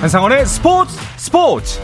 한상원의 0.00 0.46
스포츠 0.46 0.96
스포츠 1.18 1.78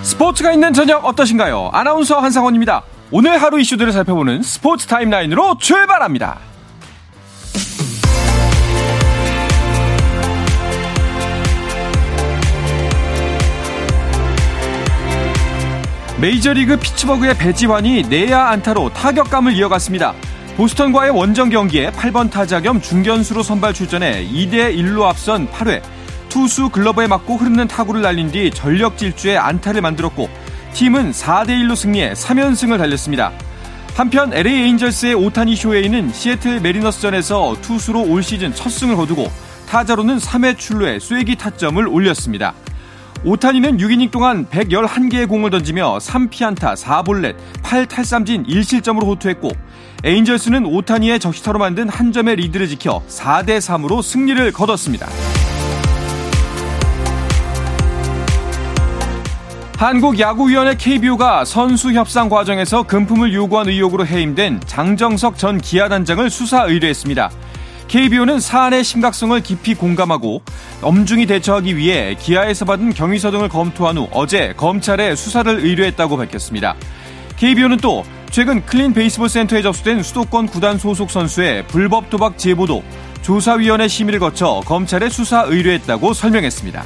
스포츠가 0.00 0.52
있는 0.52 0.72
저녁 0.72 1.04
어떠신가요? 1.04 1.68
아나운서 1.74 2.18
한상원입니다. 2.18 2.82
오늘 3.10 3.36
하루 3.42 3.60
이슈들을 3.60 3.92
살펴보는 3.92 4.42
스포츠 4.42 4.86
타임라인으로 4.86 5.58
출발합니다. 5.58 6.38
메이저리그 16.18 16.78
피츠버그의 16.78 17.36
배지환이 17.36 18.04
내야 18.04 18.48
안타로 18.48 18.94
타격감을 18.94 19.52
이어갔습니다. 19.52 20.14
보스턴과의 20.56 21.10
원정 21.10 21.50
경기에 21.50 21.90
8번 21.90 22.30
타자 22.30 22.60
겸 22.60 22.80
중견수로 22.80 23.42
선발 23.42 23.74
출전해 23.74 24.24
2대 24.24 24.76
1로 24.76 25.02
앞선 25.02 25.48
8회 25.48 25.82
투수 26.28 26.68
글러브에 26.68 27.08
맞고 27.08 27.36
흐르는 27.36 27.66
타구를 27.66 28.02
날린 28.02 28.30
뒤 28.30 28.52
전력 28.52 28.96
질주에 28.96 29.36
안타를 29.36 29.80
만들었고 29.80 30.28
팀은 30.72 31.10
4대 31.10 31.48
1로 31.48 31.74
승리해 31.74 32.12
3연승을 32.12 32.78
달렸습니다. 32.78 33.32
한편 33.96 34.32
LA 34.32 34.62
에인절스의 34.62 35.14
오타니 35.14 35.56
쇼헤이는 35.56 36.12
시애틀 36.12 36.60
매리너스전에서 36.60 37.56
투수로 37.60 38.02
올 38.02 38.22
시즌 38.22 38.54
첫 38.54 38.70
승을 38.70 38.94
거두고 38.94 39.30
타자로는 39.68 40.18
3회 40.18 40.56
출루에 40.56 41.00
쐐기 41.00 41.34
타점을 41.34 41.86
올렸습니다. 41.88 42.54
오타니는 43.26 43.78
6이닝 43.78 44.10
동안 44.10 44.46
111개의 44.46 45.26
공을 45.26 45.48
던지며 45.48 45.96
3피안타 45.98 46.76
4볼넷 46.76 47.34
8탈삼진 47.62 48.46
1실점으로 48.46 49.06
호투했고 49.06 49.50
에인절스는 50.04 50.66
오타니의 50.66 51.18
적시타로 51.18 51.58
만든 51.58 51.88
한 51.88 52.12
점의 52.12 52.36
리드를 52.36 52.68
지켜 52.68 53.02
4대 53.08 53.58
3으로 53.58 54.02
승리를 54.02 54.52
거뒀습니다. 54.52 55.06
한국야구위원회 59.78 60.76
KBO가 60.76 61.46
선수 61.46 61.92
협상 61.92 62.28
과정에서 62.28 62.82
금품을 62.84 63.32
요구한 63.32 63.68
의혹으로 63.68 64.06
해임된 64.06 64.60
장정석 64.66 65.38
전 65.38 65.58
기아단장을 65.58 66.28
수사 66.30 66.64
의뢰했습니다. 66.64 67.30
KBO는 67.94 68.40
사안의 68.40 68.82
심각성을 68.82 69.40
깊이 69.44 69.76
공감하고 69.76 70.42
엄중히 70.82 71.26
대처하기 71.26 71.76
위해 71.76 72.16
기아에서 72.18 72.64
받은 72.64 72.92
경위서 72.92 73.30
등을 73.30 73.48
검토한 73.48 73.96
후 73.96 74.08
어제 74.10 74.52
검찰에 74.56 75.14
수사를 75.14 75.60
의뢰했다고 75.60 76.16
밝혔습니다. 76.16 76.74
KBO는 77.36 77.76
또 77.76 78.02
최근 78.30 78.66
클린 78.66 78.94
베이스볼 78.94 79.28
센터에 79.28 79.62
접수된 79.62 80.02
수도권 80.02 80.48
구단 80.48 80.76
소속 80.76 81.08
선수의 81.08 81.68
불법 81.68 82.10
도박 82.10 82.36
제보도 82.36 82.82
조사위원회 83.22 83.86
심의를 83.86 84.18
거쳐 84.18 84.60
검찰에 84.66 85.08
수사 85.08 85.42
의뢰했다고 85.42 86.14
설명했습니다. 86.14 86.84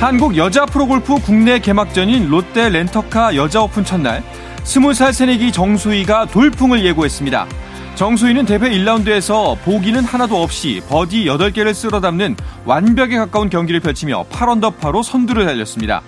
한국 0.00 0.36
여자 0.36 0.66
프로골프 0.66 1.22
국내 1.22 1.60
개막전인 1.60 2.28
롯데 2.28 2.68
렌터카 2.68 3.36
여자 3.36 3.62
오픈 3.62 3.86
첫날 3.86 4.22
20살 4.68 5.14
새내기 5.14 5.50
정수희가 5.50 6.26
돌풍을 6.26 6.84
예고했습니다. 6.84 7.46
정수희는 7.94 8.44
대회 8.44 8.58
1라운드에서 8.58 9.58
보기는 9.62 10.04
하나도 10.04 10.42
없이 10.42 10.82
버디 10.88 11.24
8개를 11.24 11.72
쓸어 11.72 12.00
담는 12.00 12.36
완벽에 12.66 13.16
가까운 13.16 13.48
경기를 13.48 13.80
펼치며 13.80 14.26
8언더파로 14.30 15.02
선두를 15.02 15.46
달렸습니다. 15.46 16.02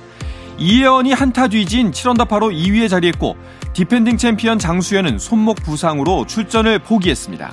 이예원이 0.59 1.13
한 1.15 1.35
타 1.35 1.49
뒤진 1.49 1.91
7언더파로 1.91 2.55
2위에 2.55 2.91
자리했고 2.91 3.35
디펜딩 3.73 4.19
챔피언 4.19 4.59
장수연은 4.59 5.19
손목 5.19 5.57
부상으로 5.63 6.27
출전을 6.27 6.81
포기했습니다. 6.81 7.51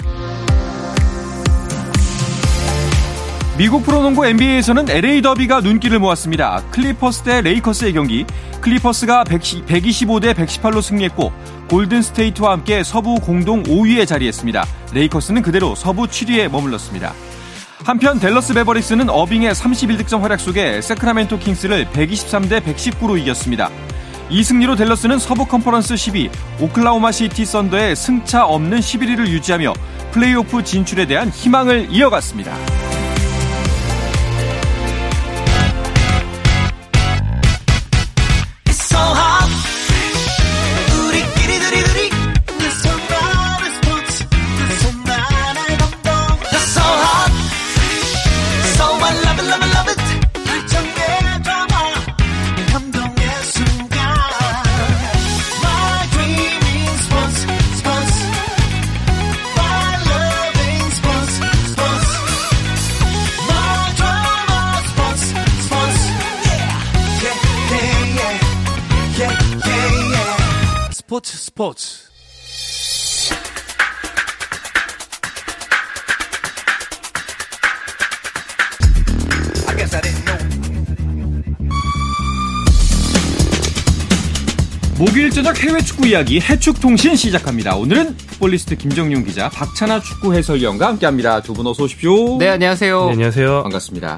미국 3.58 3.84
프로농구 3.84 4.24
NBA에서는 4.24 4.88
LA 4.88 5.24
더비가 5.24 5.62
눈길을 5.62 5.98
모았습니다. 5.98 6.62
클리퍼스 6.70 7.24
대 7.24 7.42
레이커스의 7.42 7.94
경기. 7.94 8.24
클리퍼스가 8.62 9.24
125 9.24 10.20
대 10.20 10.34
118로 10.36 10.80
승리했고 10.80 11.34
골든 11.68 12.04
스테이트와 12.04 12.52
함께 12.52 12.84
서부 12.84 13.16
공동 13.16 13.64
5위에 13.64 14.06
자리했습니다. 14.06 14.64
레이커스는 14.94 15.42
그대로 15.42 15.74
서부 15.74 16.04
7위에 16.04 16.52
머물렀습니다. 16.52 17.14
한편 17.84 18.20
댈러스 18.20 18.54
매버릭스는 18.54 19.10
어빙의 19.10 19.56
31득점 19.56 20.22
활약 20.22 20.40
속에 20.40 20.80
새크라멘토 20.80 21.40
킹스를 21.40 21.88
123 21.94 22.50
대 22.50 22.60
119로 22.60 23.20
이겼습니다. 23.20 23.72
이 24.30 24.44
승리로 24.44 24.76
댈러스는 24.76 25.18
서부 25.18 25.46
컨퍼런스 25.46 25.96
10위, 25.96 26.30
오클라호마 26.60 27.12
시티 27.12 27.46
썬더와 27.46 27.96
승차 27.96 28.46
없는 28.46 28.80
11위를 28.80 29.28
유지하며 29.28 29.74
플레이오프 30.12 30.64
진출에 30.64 31.08
대한 31.08 31.30
희망을 31.30 31.88
이어갔습니다. 31.90 32.56
스포츠 71.58 72.06
목요일 85.00 85.30
저녁 85.30 85.60
해외 85.64 85.80
축구 85.82 86.08
이야기 86.08 86.40
해축통신 86.40 87.16
시작합니다. 87.16 87.76
오늘은 87.76 88.18
풋볼리스트 88.18 88.76
김정용 88.78 89.24
기자, 89.26 89.48
박찬아 89.50 90.02
축구 90.02 90.34
해설위원과 90.34 90.88
함께합니다. 90.88 91.42
두 91.42 91.54
분 91.54 91.68
어서 91.68 91.84
오십시오. 91.84 92.38
네, 92.40 92.50
안녕하세요. 92.50 93.06
네, 93.06 93.12
안녕하세요. 93.12 93.64
반갑습니다. 93.64 94.18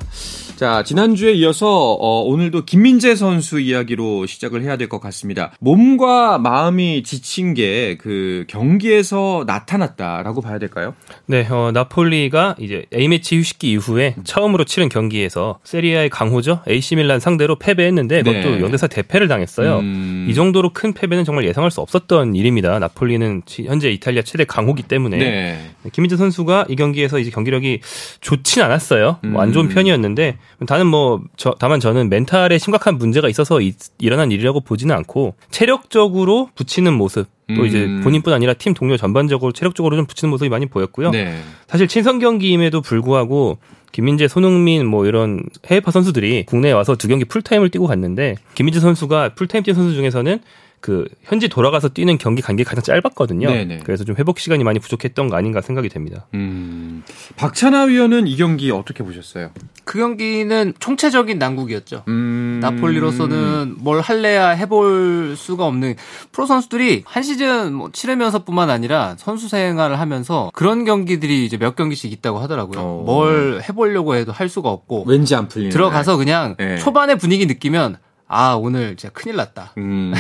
자, 0.60 0.84
지난주에 0.84 1.32
이어서 1.36 1.94
어, 1.94 2.22
오늘도 2.24 2.66
김민재 2.66 3.16
선수 3.16 3.62
이야기로 3.62 4.26
시작을 4.26 4.62
해야 4.62 4.76
될 4.76 4.90
것 4.90 5.00
같습니다. 5.00 5.54
몸과 5.62 6.38
마음이 6.38 7.04
지친 7.04 7.54
게 7.54 7.96
그 7.98 8.44
경기에서 8.50 9.46
나타났다라고 9.48 10.42
봐야 10.42 10.60
될까요? 10.60 10.96
네, 11.28 11.48
어, 11.50 11.72
나폴리가 11.74 12.56
이제 12.60 12.84
A매치 12.94 13.38
휴식기 13.38 13.72
이후에 13.72 14.16
처음으로 14.26 14.66
치른 14.66 14.90
경기에서 14.90 15.60
세리아의 15.64 16.10
강호죠. 16.10 16.60
AC 16.68 16.98
밀란 16.98 17.22
상대로 17.22 17.58
패배했는데 17.58 18.24
그것도 18.24 18.56
네. 18.56 18.62
연대사 18.62 18.88
대패를 18.88 19.30
당했어요. 19.30 19.80
음. 19.80 20.28
이 20.30 20.34
정도로 20.34 20.72
큰 20.74 20.92
패배는 20.94 21.24
정말 21.24 21.46
예상할 21.46 21.72
수 21.72 21.80
없었던 21.80 22.36
일입니다. 22.36 22.80
나폴리는 22.80 23.44
지- 23.46 23.64
현재 23.64 23.90
이탈리아 23.92 24.24
최대 24.24 24.44
강호기 24.44 24.84
때문에 24.84 25.18
네. 25.18 25.72
김민재 25.94 26.18
선수가 26.18 26.66
이 26.68 26.76
경기에서 26.76 27.18
이제 27.20 27.30
경기력이 27.32 27.80
좋진 28.20 28.62
않았어요. 28.62 29.20
뭐안 29.24 29.50
음. 29.50 29.54
좋은 29.54 29.70
편이었는데 29.70 30.38
다는 30.68 30.88
뭐 30.88 31.22
저, 31.38 31.56
다만 31.60 31.80
저는 31.80 32.10
멘탈에 32.10 32.58
심각한 32.58 32.98
문제가 32.98 33.30
있어서 33.30 33.62
이- 33.62 33.74
일어난 34.00 34.32
일이라고 34.32 34.62
보지는 34.62 34.94
않고 34.96 35.36
체력적으로 35.52 36.50
부치는 36.56 36.94
모습 36.94 37.28
또 37.56 37.66
이제 37.66 37.86
음. 37.86 38.02
본인뿐 38.04 38.34
아니라 38.34 38.54
팀 38.54 38.74
동료 38.74 38.96
전반적으로 38.98 39.52
체력적으로 39.52 39.96
좀 39.96 40.06
부치는 40.06 40.30
모습이 40.30 40.50
많이 40.50 40.66
보였고요. 40.68 41.12
네. 41.12 41.40
사실 41.68 41.88
친선 41.88 42.20
경기임에도 42.20 42.82
불구하고 42.82 43.58
김민재, 43.92 44.28
손흥민 44.28 44.86
뭐 44.86 45.08
이런 45.08 45.42
해외파 45.66 45.90
선수들이 45.92 46.46
국내에 46.46 46.72
와서 46.74 46.96
두 46.96 47.08
경기 47.08 47.26
풀타임을 47.26 47.70
뛰고 47.70 47.88
갔는데 47.88 48.36
김민재 48.54 48.80
선수가 48.80 49.30
풀타임 49.36 49.64
뛴 49.64 49.74
선수 49.74 49.96
중에서는 49.96 50.40
그 50.82 51.08
현지 51.24 51.50
돌아가서 51.50 51.90
뛰는 51.90 52.18
경기 52.18 52.42
간격이 52.42 52.68
가장 52.68 52.84
짧았거든요. 52.84 53.50
네네. 53.50 53.80
그래서 53.84 54.04
좀 54.04 54.16
회복 54.18 54.40
시간이 54.40 54.64
많이 54.64 54.80
부족했던 54.80 55.30
거 55.30 55.36
아닌가 55.36 55.62
생각이 55.62 55.90
됩니다. 55.90 56.28
음. 56.34 57.04
박찬하 57.36 57.84
위원은 57.84 58.28
이 58.28 58.38
경기 58.38 58.72
어떻게 58.72 59.04
보셨어요? 59.04 59.52
그 59.84 60.00
경기는 60.00 60.74
총체적인 60.80 61.38
난국이었죠. 61.38 62.04
음. 62.08 62.60
나폴리로서는 62.62 63.76
뭘 63.80 64.00
할래야 64.00 64.50
해볼 64.50 65.36
수가 65.36 65.66
없는 65.66 65.96
프로 66.32 66.46
선수들이 66.46 67.04
한 67.06 67.24
시즌 67.24 67.74
뭐 67.74 67.90
치르면서뿐만 67.92 68.70
아니라 68.70 69.16
선수 69.18 69.50
생활을 69.50 70.00
하면서 70.00 70.52
그런 70.54 70.86
경기들이 70.86 71.46
이제 71.46 71.58
몇 71.58 71.76
경기씩 71.76 72.12
있다고 72.12 72.40
하더라고요. 72.40 72.80
어. 72.80 73.04
뭘 73.06 73.62
해보려고 73.68 74.16
해도 74.16 74.32
할 74.32 74.48
수가 74.48 74.70
없고 74.70 75.06
왠지 75.08 75.36
안 75.36 75.48
풀리는 75.48 75.72
들어가서 75.72 76.18
그냥 76.18 76.56
네. 76.58 76.78
초반에 76.78 77.16
분위기 77.16 77.46
느끼면 77.46 77.98
아 78.32 78.54
오늘 78.54 78.96
진짜 78.96 79.12
큰일 79.12 79.38
났다. 79.38 79.74
음. 79.80 80.14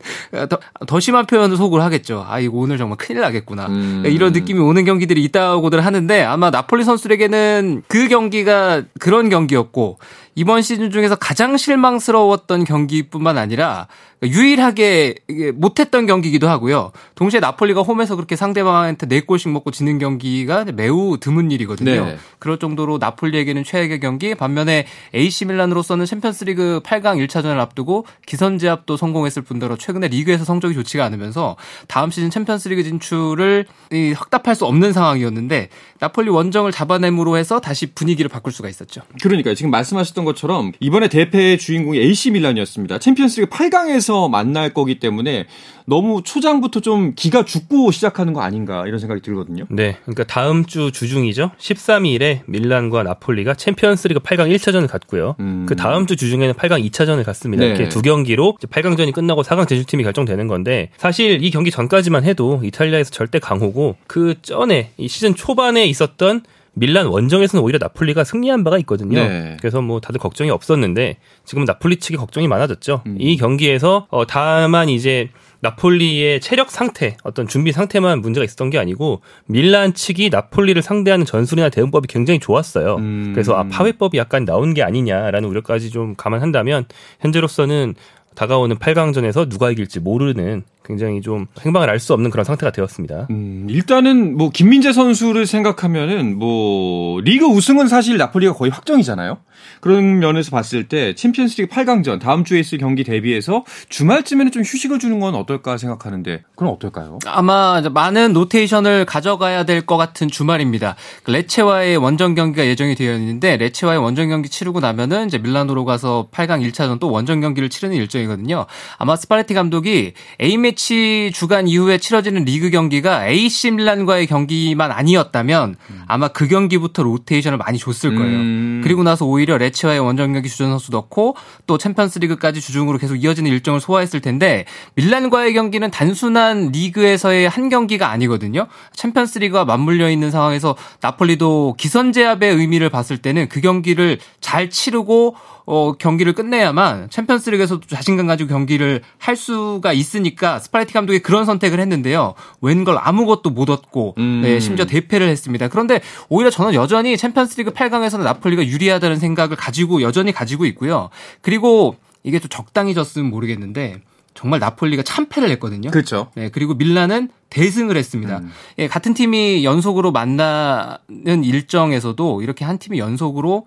더, 0.48 0.58
더 0.86 1.00
심한 1.00 1.26
표현을 1.26 1.58
속으로 1.58 1.82
하겠죠. 1.82 2.24
아 2.26 2.40
이거 2.40 2.56
오늘 2.56 2.78
정말 2.78 2.96
큰일 2.96 3.20
나겠구나. 3.20 3.66
음. 3.66 4.02
이런 4.06 4.32
느낌이 4.32 4.58
오는 4.58 4.86
경기들이 4.86 5.22
있다고들 5.24 5.84
하는데 5.84 6.22
아마 6.24 6.50
나폴리 6.50 6.82
선수에게는 6.84 7.82
그 7.88 8.08
경기가 8.08 8.82
그런 8.98 9.28
경기였고 9.28 9.98
이번 10.34 10.62
시즌 10.62 10.90
중에서 10.90 11.14
가장 11.16 11.58
실망스러웠던 11.58 12.64
경기뿐만 12.64 13.36
아니라 13.36 13.86
유일하게 14.22 15.16
못했던 15.54 16.06
경기기도 16.06 16.48
하고요. 16.48 16.92
동시에 17.16 17.40
나폴리가 17.40 17.82
홈에서 17.82 18.14
그렇게 18.14 18.36
상대방한테 18.36 19.06
4골씩 19.06 19.50
먹고 19.50 19.72
지는 19.72 19.98
경기가 19.98 20.64
매우 20.74 21.18
드문 21.18 21.50
일이거든요. 21.50 22.04
네. 22.04 22.16
그럴 22.38 22.58
정도로 22.58 22.98
나폴리에게는 22.98 23.64
최악의 23.64 23.98
경기. 23.98 24.34
반면에 24.34 24.86
AC 25.14 25.46
밀란으로서는 25.46 26.06
챔피언스리그 26.06 26.82
8강 26.84 27.26
1차전을 27.26 27.58
앞두고 27.58 28.06
기선제압도 28.26 28.96
성공했을 28.96 29.42
뿐더러 29.42 29.76
최근에 29.76 30.06
리그에서 30.08 30.44
성적이 30.44 30.74
좋지가 30.74 31.04
않으면서 31.04 31.56
다음 31.88 32.10
시즌 32.10 32.30
챔피언스리그 32.30 32.84
진출을 32.84 33.66
확답할 34.14 34.54
수 34.54 34.66
없는 34.66 34.92
상황이었는데 34.92 35.68
나폴리 35.98 36.30
원정을 36.30 36.70
잡아냄으로 36.70 37.36
해서 37.36 37.60
다시 37.60 37.86
분위기를 37.86 38.28
바꿀 38.28 38.52
수가 38.52 38.68
있었죠. 38.68 39.02
그러니까 39.20 39.54
지금 39.54 39.70
말씀하셨던 39.72 40.24
것처럼 40.24 40.72
이번에 40.78 41.08
대패의 41.08 41.58
주인공이 41.58 41.98
AC 41.98 42.30
밀란이었습니다. 42.30 42.98
챔피언스리그 42.98 43.50
8강에서 43.50 44.11
만날 44.28 44.72
거기 44.72 44.98
때문에 44.98 45.46
너무 45.86 46.22
초장부터 46.22 46.80
좀 46.80 47.12
기가 47.16 47.44
죽고 47.44 47.90
시작하는 47.90 48.32
거 48.32 48.40
아닌가 48.40 48.86
이런 48.86 48.98
생각이 48.98 49.20
들거든요. 49.20 49.64
네. 49.68 49.96
그러니까 50.02 50.24
다음 50.24 50.64
주 50.64 50.92
주중이죠. 50.92 51.50
13일에 51.58 52.40
밀란과 52.46 53.02
나폴리가 53.02 53.54
챔피언스리그 53.54 54.20
8강 54.20 54.54
1차전을 54.54 54.88
갔고요. 54.88 55.36
음. 55.40 55.66
그 55.68 55.76
다음 55.76 56.06
주 56.06 56.16
주중에는 56.16 56.54
8강 56.54 56.88
2차전을 56.90 57.24
갔습니다. 57.24 57.64
네. 57.64 57.70
이렇게 57.70 57.88
두 57.88 58.02
경기로 58.02 58.56
8강전이 58.60 59.12
끝나고 59.12 59.42
4강 59.42 59.68
제출팀이 59.68 60.04
결정되는 60.04 60.46
건데 60.46 60.90
사실 60.96 61.42
이 61.42 61.50
경기 61.50 61.70
전까지만 61.70 62.24
해도 62.24 62.60
이탈리아에서 62.62 63.10
절대 63.10 63.38
강호고 63.38 63.96
그 64.06 64.36
전에 64.42 64.90
이 64.96 65.08
시즌 65.08 65.34
초반에 65.34 65.84
있었던 65.86 66.42
밀란 66.74 67.06
원정에서는 67.06 67.62
오히려 67.62 67.78
나폴리가 67.78 68.24
승리한 68.24 68.64
바가 68.64 68.78
있거든요. 68.78 69.20
네. 69.20 69.56
그래서 69.60 69.82
뭐 69.82 70.00
다들 70.00 70.18
걱정이 70.18 70.50
없었는데 70.50 71.18
지금은 71.44 71.66
나폴리 71.66 71.96
측이 71.96 72.16
걱정이 72.16 72.48
많아졌죠. 72.48 73.02
음. 73.06 73.16
이 73.18 73.36
경기에서 73.36 74.06
어 74.10 74.26
다만 74.26 74.88
이제 74.88 75.28
나폴리의 75.60 76.40
체력 76.40 76.70
상태, 76.70 77.16
어떤 77.22 77.46
준비 77.46 77.72
상태만 77.72 78.20
문제가 78.20 78.44
있었던 78.44 78.70
게 78.70 78.78
아니고 78.78 79.20
밀란 79.46 79.94
측이 79.94 80.30
나폴리를 80.30 80.80
상대하는 80.82 81.24
전술이나 81.24 81.68
대응법이 81.68 82.08
굉장히 82.08 82.40
좋았어요. 82.40 82.96
음. 82.96 83.30
그래서 83.32 83.54
아 83.54 83.64
파회법이 83.64 84.18
약간 84.18 84.44
나온 84.44 84.74
게 84.74 84.82
아니냐라는 84.82 85.48
우려까지 85.48 85.90
좀 85.90 86.14
감안한다면 86.16 86.86
현재로서는 87.20 87.94
다가오는 88.34 88.76
8강전에서 88.76 89.48
누가 89.48 89.70
이길지 89.70 90.00
모르는 90.00 90.62
굉장히 90.84 91.20
좀 91.20 91.46
행방을 91.64 91.88
알 91.88 91.98
수 92.00 92.12
없는 92.14 92.30
그런 92.30 92.44
상태가 92.44 92.72
되었습니다. 92.72 93.28
음, 93.30 93.66
일단은 93.70 94.36
뭐 94.36 94.50
김민재 94.50 94.92
선수를 94.92 95.46
생각하면은 95.46 96.36
뭐 96.38 97.20
리그 97.20 97.44
우승은 97.46 97.86
사실 97.86 98.16
나폴리가 98.16 98.54
거의 98.54 98.70
확정이잖아요. 98.72 99.38
그런 99.80 100.18
면에서 100.18 100.50
봤을 100.50 100.88
때 100.88 101.14
챔피언스리그 101.14 101.74
8강전 101.74 102.18
다음 102.20 102.44
주에 102.44 102.60
있을 102.60 102.78
경기 102.78 103.04
대비해서 103.04 103.64
주말쯤에는 103.88 104.52
좀 104.52 104.62
휴식을 104.62 104.98
주는 104.98 105.20
건 105.20 105.34
어떨까 105.34 105.76
생각하는데 105.76 106.42
그럼 106.56 106.72
어떨까요? 106.74 107.18
아마 107.26 107.80
많은 107.92 108.32
로테이션을 108.32 109.04
가져가야 109.04 109.64
될 109.64 109.82
것 109.82 109.96
같은 109.96 110.28
주말입니다. 110.28 110.96
그 111.24 111.30
레체와의 111.32 111.96
원정 111.96 112.34
경기가 112.34 112.66
예정이 112.66 112.94
되어 112.94 113.14
있는데 113.16 113.56
레체와의 113.56 113.98
원정 113.98 114.28
경기 114.28 114.48
치르고 114.48 114.80
나면은 114.80 115.26
이제 115.26 115.38
밀라노로 115.38 115.84
가서 115.84 116.28
8강 116.32 116.66
1차전 116.70 117.00
또 117.00 117.10
원정 117.10 117.40
경기를 117.40 117.68
치르는 117.68 117.96
일정이거든요. 117.96 118.66
아마 118.98 119.16
스팔레티 119.16 119.54
감독이 119.54 120.12
A 120.40 120.56
매치 120.56 121.30
주간 121.34 121.66
이후에 121.68 121.98
치러지는 121.98 122.44
리그 122.44 122.70
경기가 122.70 123.26
AC 123.26 123.72
밀란과의 123.72 124.26
경기만 124.28 124.92
아니었다면 124.92 125.76
아마 126.06 126.28
그 126.28 126.46
경기부터 126.48 127.02
로테이션을 127.02 127.58
많이 127.58 127.78
줬을 127.78 128.14
거예요. 128.14 128.36
음. 128.36 128.80
그리고 128.84 129.02
나서 129.02 129.26
오히려 129.26 129.51
레체와의 129.58 130.00
원정 130.00 130.32
경기 130.32 130.48
주전 130.48 130.70
선수 130.70 130.90
넣고 130.92 131.36
또 131.66 131.78
챔피언스리그까지 131.78 132.60
주중으로 132.60 132.98
계속 132.98 133.16
이어지는 133.16 133.50
일정을 133.50 133.80
소화했을 133.80 134.20
텐데 134.20 134.64
밀란과의 134.94 135.54
경기는 135.54 135.90
단순한 135.90 136.70
리그에서의 136.72 137.48
한 137.48 137.68
경기가 137.68 138.10
아니거든요. 138.10 138.66
챔피언스리그와 138.94 139.64
맞물려 139.64 140.10
있는 140.10 140.30
상황에서 140.30 140.76
나폴리도 141.00 141.76
기선제압의 141.78 142.54
의미를 142.54 142.90
봤을 142.90 143.18
때는 143.18 143.48
그 143.48 143.60
경기를 143.60 144.18
잘 144.40 144.70
치르고 144.70 145.36
어, 145.64 145.92
경기를 145.92 146.32
끝내야만 146.32 147.10
챔피언스리그에서도 147.10 147.86
자신감 147.86 148.26
가지고 148.26 148.48
경기를 148.48 149.02
할 149.18 149.36
수가 149.36 149.92
있으니까 149.92 150.58
스팔레티 150.58 150.92
감독이 150.92 151.20
그런 151.20 151.44
선택을 151.44 151.80
했는데요. 151.80 152.34
웬걸 152.60 152.98
아무것도 152.98 153.50
못 153.50 153.70
얻고 153.70 154.14
음. 154.18 154.42
네, 154.42 154.60
심지어 154.60 154.84
대패를 154.86 155.28
했습니다. 155.28 155.68
그런데 155.68 156.00
오히려 156.28 156.50
저는 156.50 156.74
여전히 156.74 157.16
챔피언스리그 157.16 157.72
8강에서는 157.72 158.22
나폴리가 158.22 158.66
유리하다는 158.66 159.18
생각을 159.18 159.56
가지고 159.56 160.02
여전히 160.02 160.32
가지고 160.32 160.66
있고요. 160.66 161.10
그리고 161.40 161.96
이게 162.22 162.38
또 162.38 162.48
적당히 162.48 162.94
졌으면 162.94 163.30
모르겠는데 163.30 164.00
정말 164.34 164.60
나폴리가 164.60 165.02
참패를 165.02 165.50
했거든요. 165.50 165.90
그렇죠. 165.90 166.30
네, 166.34 166.48
그리고 166.48 166.74
밀란은 166.74 167.28
대승을 167.50 167.96
했습니다. 167.96 168.38
음. 168.38 168.50
예, 168.78 168.88
같은 168.88 169.12
팀이 169.14 169.64
연속으로 169.64 170.10
만나는 170.10 171.44
일정에서도 171.44 172.42
이렇게 172.42 172.64
한 172.64 172.78
팀이 172.78 172.98
연속으로 172.98 173.66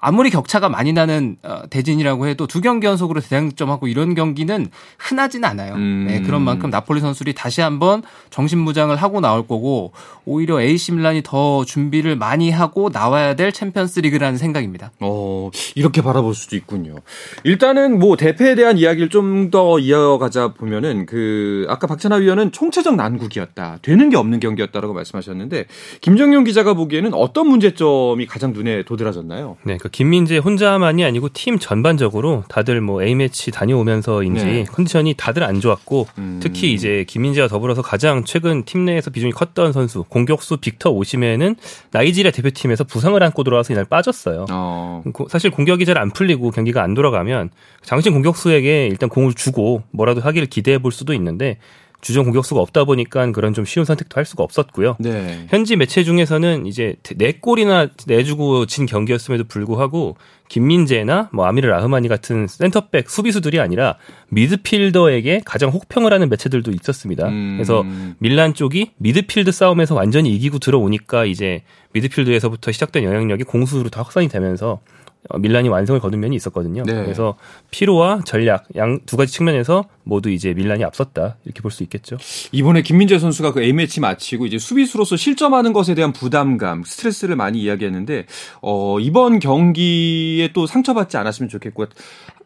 아무리 0.00 0.30
격차가 0.30 0.68
많이 0.68 0.92
나는 0.92 1.36
어, 1.42 1.62
대진이라고 1.70 2.26
해도 2.26 2.46
두 2.46 2.60
경기 2.60 2.86
연속으로 2.86 3.20
대량 3.20 3.49
실점하고 3.49 3.88
이런 3.88 4.14
경기는 4.14 4.68
흔하진 4.98 5.44
않아요. 5.44 5.74
음. 5.74 6.06
네, 6.08 6.20
그런 6.22 6.42
만큼 6.42 6.70
나폴리 6.70 7.00
선수들이 7.00 7.34
다시 7.34 7.60
한번 7.60 8.02
정신무장을 8.30 8.94
하고 8.96 9.20
나올 9.20 9.46
거고 9.46 9.92
오히려 10.24 10.60
AC 10.60 10.92
밀란이 10.92 11.22
더 11.22 11.64
준비를 11.64 12.16
많이 12.16 12.50
하고 12.50 12.90
나와야 12.90 13.34
될 13.36 13.52
챔피언스 13.52 14.00
리그라는 14.00 14.36
생각입니다. 14.38 14.90
어, 15.00 15.50
이렇게 15.74 16.02
바라볼 16.02 16.34
수도 16.34 16.56
있군요. 16.56 16.96
일단은 17.44 17.98
뭐 17.98 18.16
대패에 18.16 18.54
대한 18.54 18.78
이야기를 18.78 19.08
좀 19.10 19.44
더 19.50 19.78
이어가자 19.78 20.54
보면은 20.54 21.06
그 21.06 21.64
아까 21.68 21.86
박찬하 21.86 22.16
위원은 22.16 22.50
총체적 22.52 22.96
난국이었다. 22.96 23.78
되는 23.82 24.10
게 24.10 24.16
없는 24.16 24.40
경기였다라고 24.40 24.94
말씀하셨는데 24.94 25.66
김정용 26.00 26.44
기자가 26.44 26.74
보기에는 26.74 27.14
어떤 27.14 27.46
문제점이 27.48 28.26
가장 28.26 28.52
눈에 28.52 28.82
도드라졌나요? 28.82 29.56
네, 29.64 29.76
그 29.84 29.90
김민재 29.90 30.38
혼자만이 30.38 31.04
아니고 31.04 31.28
팀 31.34 31.58
전반적으로 31.58 32.42
다들 32.48 32.80
뭐 32.80 33.02
A 33.02 33.14
매치 33.14 33.50
다녀오면서인지 33.50 34.44
네. 34.46 34.64
컨디션이 34.64 35.12
다들 35.12 35.44
안 35.44 35.60
좋았고 35.60 36.06
음. 36.16 36.40
특히 36.42 36.72
이제 36.72 37.04
김민재와 37.06 37.48
더불어서 37.48 37.82
가장 37.82 38.24
최근 38.24 38.64
팀 38.64 38.86
내에서 38.86 39.10
비중이 39.10 39.32
컸던 39.32 39.74
선수 39.74 40.02
공격수 40.08 40.56
빅터 40.56 40.88
오시메는 40.88 41.56
나이지리아 41.90 42.30
대표팀에서 42.32 42.84
부상을 42.84 43.22
안고 43.22 43.44
들어와서 43.44 43.74
이날 43.74 43.84
빠졌어요. 43.84 44.46
어. 44.50 45.02
고- 45.12 45.28
사실 45.28 45.50
공격이 45.50 45.84
잘 45.84 45.98
안 45.98 46.10
풀리고 46.10 46.50
경기가 46.50 46.82
안 46.82 46.94
돌아가면 46.94 47.50
장신 47.82 48.14
공격수에게 48.14 48.86
일단 48.86 49.10
공을 49.10 49.34
주고 49.34 49.82
뭐라도 49.90 50.22
하기를 50.22 50.48
기대해 50.48 50.78
볼 50.78 50.92
수도 50.92 51.12
있는데 51.12 51.58
주전 52.04 52.24
공격수가 52.24 52.60
없다 52.60 52.84
보니까 52.84 53.32
그런 53.32 53.54
좀 53.54 53.64
쉬운 53.64 53.86
선택도 53.86 54.18
할 54.18 54.26
수가 54.26 54.44
없었고요. 54.44 54.96
네. 55.00 55.46
현지 55.48 55.74
매체 55.74 56.04
중에서는 56.04 56.66
이제 56.66 56.96
네 57.16 57.32
골이나 57.40 57.88
내주고 58.06 58.66
진 58.66 58.84
경기였음에도 58.84 59.44
불구하고 59.44 60.18
김민재나 60.50 61.30
뭐 61.32 61.46
아미르 61.46 61.66
라흐마니 61.66 62.08
같은 62.08 62.46
센터백 62.46 63.08
수비수들이 63.08 63.58
아니라 63.58 63.96
미드필더에게 64.28 65.40
가장 65.46 65.70
혹평을 65.70 66.12
하는 66.12 66.28
매체들도 66.28 66.72
있었습니다. 66.72 67.26
음. 67.28 67.54
그래서 67.56 67.86
밀란 68.18 68.52
쪽이 68.52 68.90
미드필드 68.98 69.50
싸움에서 69.50 69.94
완전히 69.94 70.34
이기고 70.34 70.58
들어오니까 70.58 71.24
이제 71.24 71.62
미드필드에서부터 71.94 72.70
시작된 72.70 73.02
영향력이 73.02 73.44
공수로 73.44 73.88
다 73.88 74.02
확산이 74.02 74.28
되면서 74.28 74.72
어, 74.72 75.13
밀란이 75.38 75.68
완성을 75.68 75.98
거둔 76.00 76.20
면이 76.20 76.36
있었거든요. 76.36 76.82
네. 76.84 76.92
그래서 76.92 77.36
피로와 77.70 78.20
전략 78.24 78.66
양 78.76 79.00
두 79.06 79.16
가지 79.16 79.32
측면에서 79.32 79.84
모두 80.02 80.30
이제 80.30 80.52
밀란이 80.54 80.84
앞섰다 80.84 81.36
이렇게 81.44 81.60
볼 81.62 81.70
수 81.70 81.82
있겠죠. 81.82 82.16
이번에 82.52 82.82
김민재 82.82 83.18
선수가 83.18 83.52
그 83.52 83.62
A매치 83.62 84.00
마치고 84.00 84.46
이제 84.46 84.58
수비수로서 84.58 85.16
실점하는 85.16 85.72
것에 85.72 85.94
대한 85.94 86.12
부담감, 86.12 86.84
스트레스를 86.84 87.36
많이 87.36 87.60
이야기했는데 87.60 88.26
어 88.62 88.98
이번 89.00 89.38
경기에 89.38 90.52
또 90.52 90.66
상처받지 90.66 91.16
않았으면 91.16 91.48
좋겠고 91.48 91.86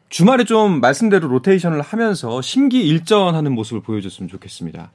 주말에 0.08 0.44
좀 0.44 0.80
말씀대로 0.80 1.28
로테이션을 1.28 1.82
하면서 1.82 2.40
심기 2.40 2.86
일전하는 2.86 3.52
모습을 3.52 3.82
보여줬으면 3.82 4.28
좋겠습니다. 4.28 4.90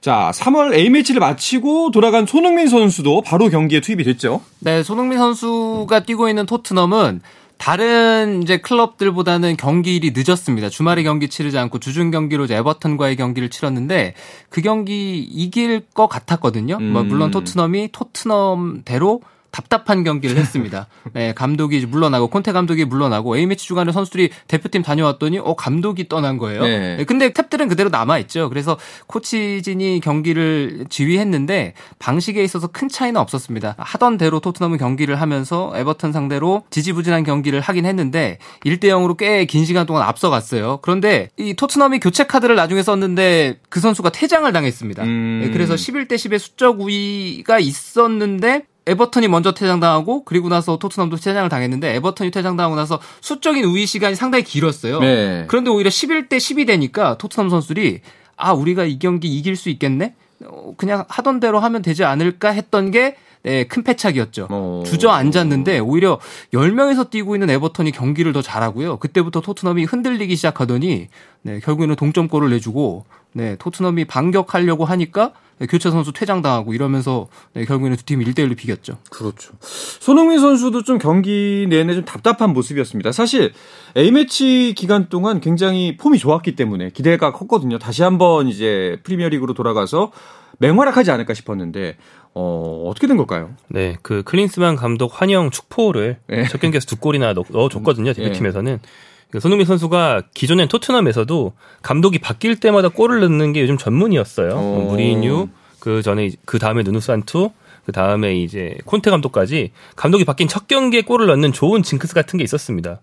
자, 0.00 0.30
3월 0.34 0.74
A매치를 0.74 1.20
마치고 1.20 1.90
돌아간 1.90 2.26
손흥민 2.26 2.68
선수도 2.68 3.22
바로 3.22 3.48
경기에 3.48 3.80
투입이 3.80 4.04
됐죠. 4.04 4.40
네, 4.60 4.82
손흥민 4.82 5.18
선수가 5.18 6.04
뛰고 6.04 6.28
있는 6.28 6.46
토트넘은 6.46 7.20
다른 7.58 8.42
이제 8.42 8.58
클럽들보다는 8.58 9.56
경기일이 9.56 10.12
늦었습니다. 10.14 10.68
주말에 10.68 11.02
경기 11.02 11.28
치르지 11.28 11.58
않고 11.58 11.78
주중 11.78 12.10
경기로 12.10 12.44
이제 12.44 12.56
에버턴과의 12.56 13.16
경기를 13.16 13.48
치렀는데 13.48 14.14
그 14.50 14.60
경기 14.60 15.18
이길 15.18 15.80
것 15.94 16.06
같았거든요. 16.06 16.78
뭐 16.78 17.02
음. 17.02 17.08
물론 17.08 17.30
토트넘이 17.30 17.90
토트넘대로 17.92 19.22
답답한 19.56 20.04
경기를 20.04 20.36
했습니다. 20.36 20.86
네, 21.14 21.32
감독이 21.32 21.84
물러나고 21.86 22.28
콘테 22.28 22.52
감독이 22.52 22.84
물러나고 22.84 23.38
A매치 23.38 23.66
주간에 23.66 23.90
선수들이 23.90 24.28
대표팀 24.48 24.82
다녀왔더니 24.82 25.38
어 25.38 25.56
감독이 25.56 26.08
떠난 26.08 26.36
거예요. 26.36 26.62
네. 26.62 26.96
네, 26.98 27.04
근데 27.04 27.30
탭들은 27.30 27.70
그대로 27.70 27.88
남아 27.88 28.18
있죠. 28.18 28.50
그래서 28.50 28.78
코치진이 29.06 30.00
경기를 30.02 30.84
지휘했는데 30.90 31.72
방식에 31.98 32.44
있어서 32.44 32.66
큰 32.66 32.88
차이는 32.90 33.18
없었습니다. 33.18 33.76
하던 33.78 34.18
대로 34.18 34.40
토트넘은 34.40 34.76
경기를 34.76 35.18
하면서 35.20 35.72
에버턴 35.74 36.12
상대로 36.12 36.62
지지부진한 36.68 37.24
경기를 37.24 37.60
하긴 37.60 37.86
했는데 37.86 38.38
1대 38.64 38.84
0으로 38.84 39.16
꽤 39.16 39.46
긴 39.46 39.64
시간 39.64 39.86
동안 39.86 40.02
앞서갔어요. 40.02 40.80
그런데 40.82 41.30
이 41.38 41.54
토트넘이 41.54 42.00
교체 42.00 42.24
카드를 42.24 42.56
나중에 42.56 42.82
썼는데 42.82 43.60
그 43.70 43.80
선수가 43.80 44.10
퇴장을 44.10 44.52
당했습니다. 44.52 45.02
음. 45.04 45.40
네, 45.44 45.50
그래서 45.50 45.74
11대 45.74 46.12
10의 46.16 46.38
수적 46.38 46.80
우위가 46.80 47.58
있었는데 47.58 48.64
에버턴이 48.86 49.28
먼저 49.28 49.52
퇴장당하고 49.52 50.24
그리고 50.24 50.48
나서 50.48 50.78
토트넘도 50.78 51.16
퇴장을 51.16 51.48
당했는데 51.48 51.94
에버턴이 51.96 52.30
퇴장당하고 52.30 52.76
나서 52.76 53.00
수적인 53.20 53.64
우위 53.64 53.86
시간이 53.86 54.14
상당히 54.14 54.44
길었어요. 54.44 55.00
네. 55.00 55.44
그런데 55.48 55.70
오히려 55.70 55.90
11대 55.90 56.36
10이 56.36 56.66
되니까 56.66 57.18
토트넘 57.18 57.50
선수들이 57.50 58.00
아 58.36 58.52
우리가 58.52 58.84
이 58.84 58.98
경기 58.98 59.36
이길 59.36 59.56
수 59.56 59.70
있겠네. 59.70 60.14
어, 60.44 60.74
그냥 60.76 61.04
하던 61.08 61.40
대로 61.40 61.58
하면 61.58 61.82
되지 61.82 62.04
않을까 62.04 62.50
했던 62.50 62.90
게 62.90 63.16
네, 63.42 63.64
큰 63.64 63.84
패착이었죠. 63.84 64.48
어... 64.50 64.82
주저앉았는데 64.84 65.78
오히려 65.78 66.18
10명에서 66.52 67.10
뛰고 67.10 67.36
있는 67.36 67.48
에버턴이 67.48 67.92
경기를 67.92 68.32
더 68.32 68.42
잘하고요. 68.42 68.96
그때부터 68.96 69.40
토트넘이 69.40 69.84
흔들리기 69.84 70.34
시작하더니 70.34 71.08
네, 71.42 71.60
결국에는 71.60 71.94
동점골을 71.94 72.50
내주고 72.50 73.04
네, 73.32 73.54
토트넘이 73.56 74.06
반격하려고 74.06 74.84
하니까 74.84 75.30
네, 75.30 75.36
교체 75.70 75.90
선수 75.90 76.12
퇴장당하고 76.12 76.74
이러면서 76.74 77.28
네, 77.54 77.64
결국에는 77.64 77.96
두 77.96 78.04
팀이 78.04 78.24
1대1로 78.26 78.56
비겼죠. 78.56 78.98
그렇죠. 79.10 79.54
손흥민 79.60 80.38
선수도 80.38 80.82
좀 80.82 80.98
경기 80.98 81.66
내내 81.70 81.94
좀 81.94 82.04
답답한 82.04 82.52
모습이었습니다. 82.52 83.12
사실 83.12 83.52
A매치 83.96 84.74
기간 84.76 85.08
동안 85.08 85.40
굉장히 85.40 85.96
폼이 85.96 86.18
좋았기 86.18 86.56
때문에 86.56 86.90
기대가 86.90 87.32
컸거든요. 87.32 87.78
다시 87.78 88.02
한번 88.02 88.48
이제 88.48 88.98
프리미어리그로 89.04 89.54
돌아가서 89.54 90.12
맹활약하지 90.58 91.10
않을까 91.10 91.32
싶었는데 91.32 91.96
어, 92.34 92.84
어떻게 92.86 93.06
된 93.06 93.16
걸까요? 93.16 93.54
네, 93.68 93.96
그 94.02 94.22
클린스만 94.22 94.76
감독 94.76 95.20
환영 95.20 95.50
축포를 95.50 96.18
네. 96.26 96.44
첫 96.48 96.60
경기에서 96.60 96.86
두 96.86 96.96
골이나 96.96 97.32
넣, 97.32 97.44
어줬거든요 97.50 98.12
대표팀에서는. 98.12 98.78
네. 98.82 98.88
그 99.30 99.40
손흥민 99.40 99.66
선수가 99.66 100.22
기존엔 100.34 100.68
토트넘에서도 100.68 101.52
감독이 101.82 102.18
바뀔 102.18 102.58
때마다 102.60 102.88
골을 102.88 103.20
넣는 103.20 103.52
게 103.52 103.60
요즘 103.62 103.76
전문이었어요. 103.76 104.50
어. 104.54 104.88
무리뉴, 104.90 105.48
그 105.80 106.02
전에 106.02 106.30
그 106.44 106.58
다음에 106.58 106.82
누누산투, 106.82 107.50
그 107.84 107.92
다음에 107.92 108.36
이제 108.36 108.76
콘테 108.84 109.10
감독까지 109.10 109.70
감독이 109.94 110.24
바뀐 110.24 110.48
첫 110.48 110.66
경기에 110.66 111.02
골을 111.02 111.26
넣는 111.28 111.52
좋은 111.52 111.82
징크스 111.82 112.14
같은 112.14 112.36
게 112.36 112.44
있었습니다. 112.44 113.00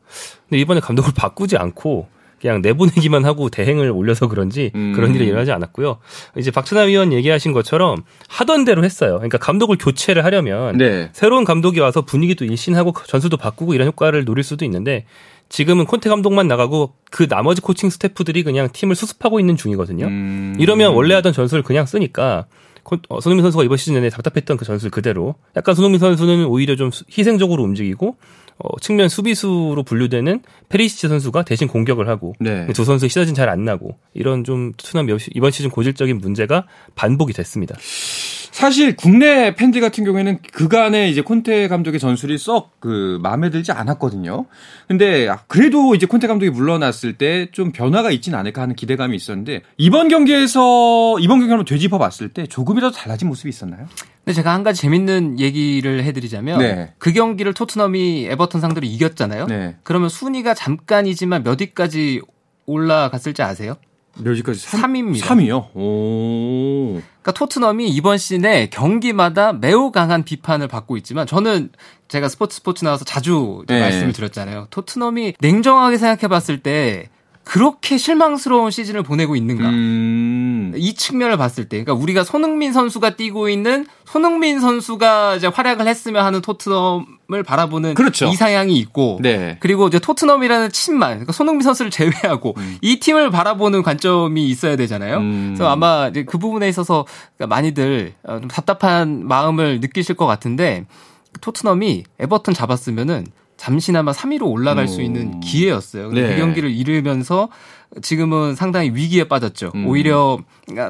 근데 0.49 0.59
이번에 0.59 0.81
감독을 0.81 1.13
바꾸지 1.15 1.57
않고 1.57 2.07
그냥 2.43 2.61
내보내기만 2.61 3.23
하고 3.23 3.47
대행을 3.47 3.89
올려서 3.89 4.27
그런지 4.27 4.71
음. 4.75 4.91
그런 4.93 5.15
일이 5.15 5.25
일어나지 5.25 5.53
않았고요. 5.53 5.99
이제 6.35 6.51
박찬하 6.51 6.83
위원 6.83 7.13
얘기하신 7.13 7.53
것처럼 7.53 8.03
하던 8.27 8.65
대로 8.65 8.83
했어요. 8.83 9.13
그러니까 9.13 9.37
감독을 9.37 9.77
교체를 9.77 10.25
하려면 10.25 10.77
네. 10.77 11.09
새로운 11.13 11.45
감독이 11.45 11.79
와서 11.79 12.01
분위기도 12.01 12.43
일신하고 12.43 12.93
전술도 13.07 13.37
바꾸고 13.37 13.73
이런 13.73 13.87
효과를 13.87 14.25
노릴 14.25 14.43
수도 14.43 14.65
있는데 14.65 15.05
지금은 15.49 15.85
콘테 15.85 16.09
감독만 16.09 16.47
나가고 16.47 16.93
그 17.11 17.27
나머지 17.27 17.61
코칭 17.61 17.89
스태프들이 17.89 18.43
그냥 18.43 18.69
팀을 18.71 18.95
수습하고 18.95 19.39
있는 19.39 19.55
중이거든요. 19.55 20.05
음. 20.05 20.55
이러면 20.59 20.93
원래 20.93 21.13
하던 21.15 21.33
전술을 21.33 21.63
그냥 21.63 21.85
쓰니까 21.85 22.45
어, 23.09 23.21
손흥민 23.21 23.43
선수가 23.43 23.63
이번 23.63 23.77
시즌 23.77 23.93
내내 23.93 24.09
답답했던 24.09 24.57
그 24.57 24.65
전술 24.65 24.89
그대로 24.89 25.35
약간 25.55 25.73
손흥민 25.75 25.99
선수는 25.99 26.45
오히려 26.45 26.75
좀 26.75 26.91
희생적으로 27.17 27.63
움직이고 27.63 28.17
어, 28.57 28.79
측면 28.79 29.09
수비수로 29.09 29.83
분류되는 29.83 30.41
페리시치 30.69 31.07
선수가 31.07 31.43
대신 31.43 31.67
공격을 31.67 32.07
하고 32.07 32.33
네. 32.39 32.67
두 32.73 32.85
선수 32.85 33.07
시너진 33.07 33.33
잘 33.33 33.52
안 33.52 33.65
나고 33.65 33.97
이런 34.13 34.43
좀 34.43 34.73
토트넘 34.77 35.07
이번 35.33 35.51
시즌 35.51 35.69
고질적인 35.69 36.17
문제가 36.19 36.65
반복이 36.95 37.33
됐습니다. 37.33 37.75
사실 38.53 38.95
국내 38.95 39.55
팬들 39.55 39.81
같은 39.81 40.03
경우에는 40.05 40.37
그간에 40.53 41.09
이제 41.09 41.21
콘테 41.21 41.67
감독의 41.67 41.99
전술이 41.99 42.37
썩 42.37 42.71
그 42.79 43.17
마음에 43.23 43.49
들지 43.49 43.71
않았거든요. 43.71 44.45
근데 44.89 45.29
그래도 45.47 45.95
이제 45.95 46.05
콘테 46.05 46.27
감독이 46.27 46.49
물러났을 46.51 47.13
때 47.13 47.47
좀 47.51 47.71
변화가 47.71 48.11
있진 48.11 48.35
않을까 48.35 48.61
하는 48.61 48.75
기대감이 48.75 49.15
있었는데 49.15 49.61
이번 49.77 50.07
경기에서 50.09 51.17
이번 51.19 51.39
경기 51.39 51.49
한번 51.51 51.65
되짚어 51.65 51.97
봤을 51.97 52.29
때 52.29 52.45
조금이라도 52.45 52.93
달라진 52.95 53.27
모습이 53.29 53.49
있었나요? 53.49 53.87
근데 54.23 54.33
제가 54.33 54.53
한 54.53 54.63
가지 54.63 54.81
재밌는 54.81 55.39
얘기를 55.39 56.03
해드리자면 56.03 56.59
네. 56.59 56.93
그 56.97 57.11
경기를 57.13 57.53
토트넘이 57.53 58.27
에버턴 58.29 58.59
상대로 58.61 58.85
이겼잖아요. 58.85 59.47
네. 59.47 59.75
그러면 59.83 60.09
순위가 60.09 60.53
잠깐이지만 60.53 61.43
몇 61.43 61.59
위까지 61.61 62.21
올라갔을지 62.65 63.41
아세요? 63.41 63.75
몇 64.17 64.31
위까지? 64.37 64.59
3, 64.59 64.93
위입니다 64.93 65.27
3위요? 65.27 65.69
오. 65.75 66.93
그러니까 66.93 67.31
토트넘이 67.31 67.89
이번 67.89 68.17
시즌에 68.17 68.69
경기마다 68.69 69.53
매우 69.53 69.91
강한 69.91 70.23
비판을 70.23 70.67
받고 70.67 70.97
있지만 70.97 71.25
저는 71.25 71.71
제가 72.07 72.29
스포츠 72.29 72.57
스포츠 72.57 72.83
나와서 72.83 73.05
자주 73.05 73.63
네. 73.67 73.79
말씀을 73.79 74.13
드렸잖아요. 74.13 74.67
토트넘이 74.69 75.33
냉정하게 75.39 75.97
생각해 75.97 76.27
봤을 76.27 76.59
때 76.59 77.09
그렇게 77.43 77.97
실망스러운 77.97 78.71
시즌을 78.71 79.03
보내고 79.03 79.35
있는가? 79.35 79.69
음... 79.69 80.71
이 80.75 80.93
측면을 80.93 81.37
봤을 81.37 81.67
때, 81.67 81.83
그러니까 81.83 82.01
우리가 82.01 82.23
손흥민 82.23 82.71
선수가 82.71 83.15
뛰고 83.15 83.49
있는 83.49 83.85
손흥민 84.05 84.59
선수가 84.59 85.35
이제 85.35 85.47
활약을 85.47 85.87
했으면 85.87 86.25
하는 86.25 86.41
토트넘을 86.41 87.05
바라보는 87.41 87.95
그렇죠. 87.95 88.27
이상향이 88.27 88.77
있고, 88.77 89.17
네. 89.21 89.57
그리고 89.59 89.87
이제 89.87 89.97
토트넘이라는 89.97 90.69
팀만, 90.71 91.09
그러니까 91.09 91.31
손흥민 91.31 91.63
선수를 91.63 91.89
제외하고 91.91 92.53
음. 92.57 92.77
이 92.81 92.99
팀을 92.99 93.31
바라보는 93.31 93.81
관점이 93.81 94.47
있어야 94.47 94.75
되잖아요. 94.75 95.17
음... 95.17 95.53
그래서 95.55 95.67
아마 95.71 96.09
이제 96.09 96.23
그 96.23 96.37
부분에 96.37 96.69
있어서 96.69 97.05
그러니까 97.35 97.55
많이들 97.55 98.13
어, 98.23 98.39
좀 98.39 98.47
답답한 98.47 99.25
마음을 99.25 99.79
느끼실 99.79 100.15
것 100.15 100.27
같은데 100.27 100.85
토트넘이 101.41 102.03
에버턴 102.19 102.53
잡았으면은 102.53 103.25
잠시나마 103.57 104.11
3위로 104.11 104.51
올라갈 104.51 104.85
오. 104.85 104.87
수 104.87 105.01
있는 105.01 105.39
기회였어요. 105.39 106.09
근데 106.09 106.21
그 106.21 106.27
네. 106.27 106.35
그 106.35 106.41
경기를 106.41 106.71
잃으면서 106.71 107.49
지금은 108.01 108.55
상당히 108.55 108.89
위기에 108.93 109.25
빠졌죠. 109.25 109.71
음. 109.75 109.87
오히려 109.87 110.39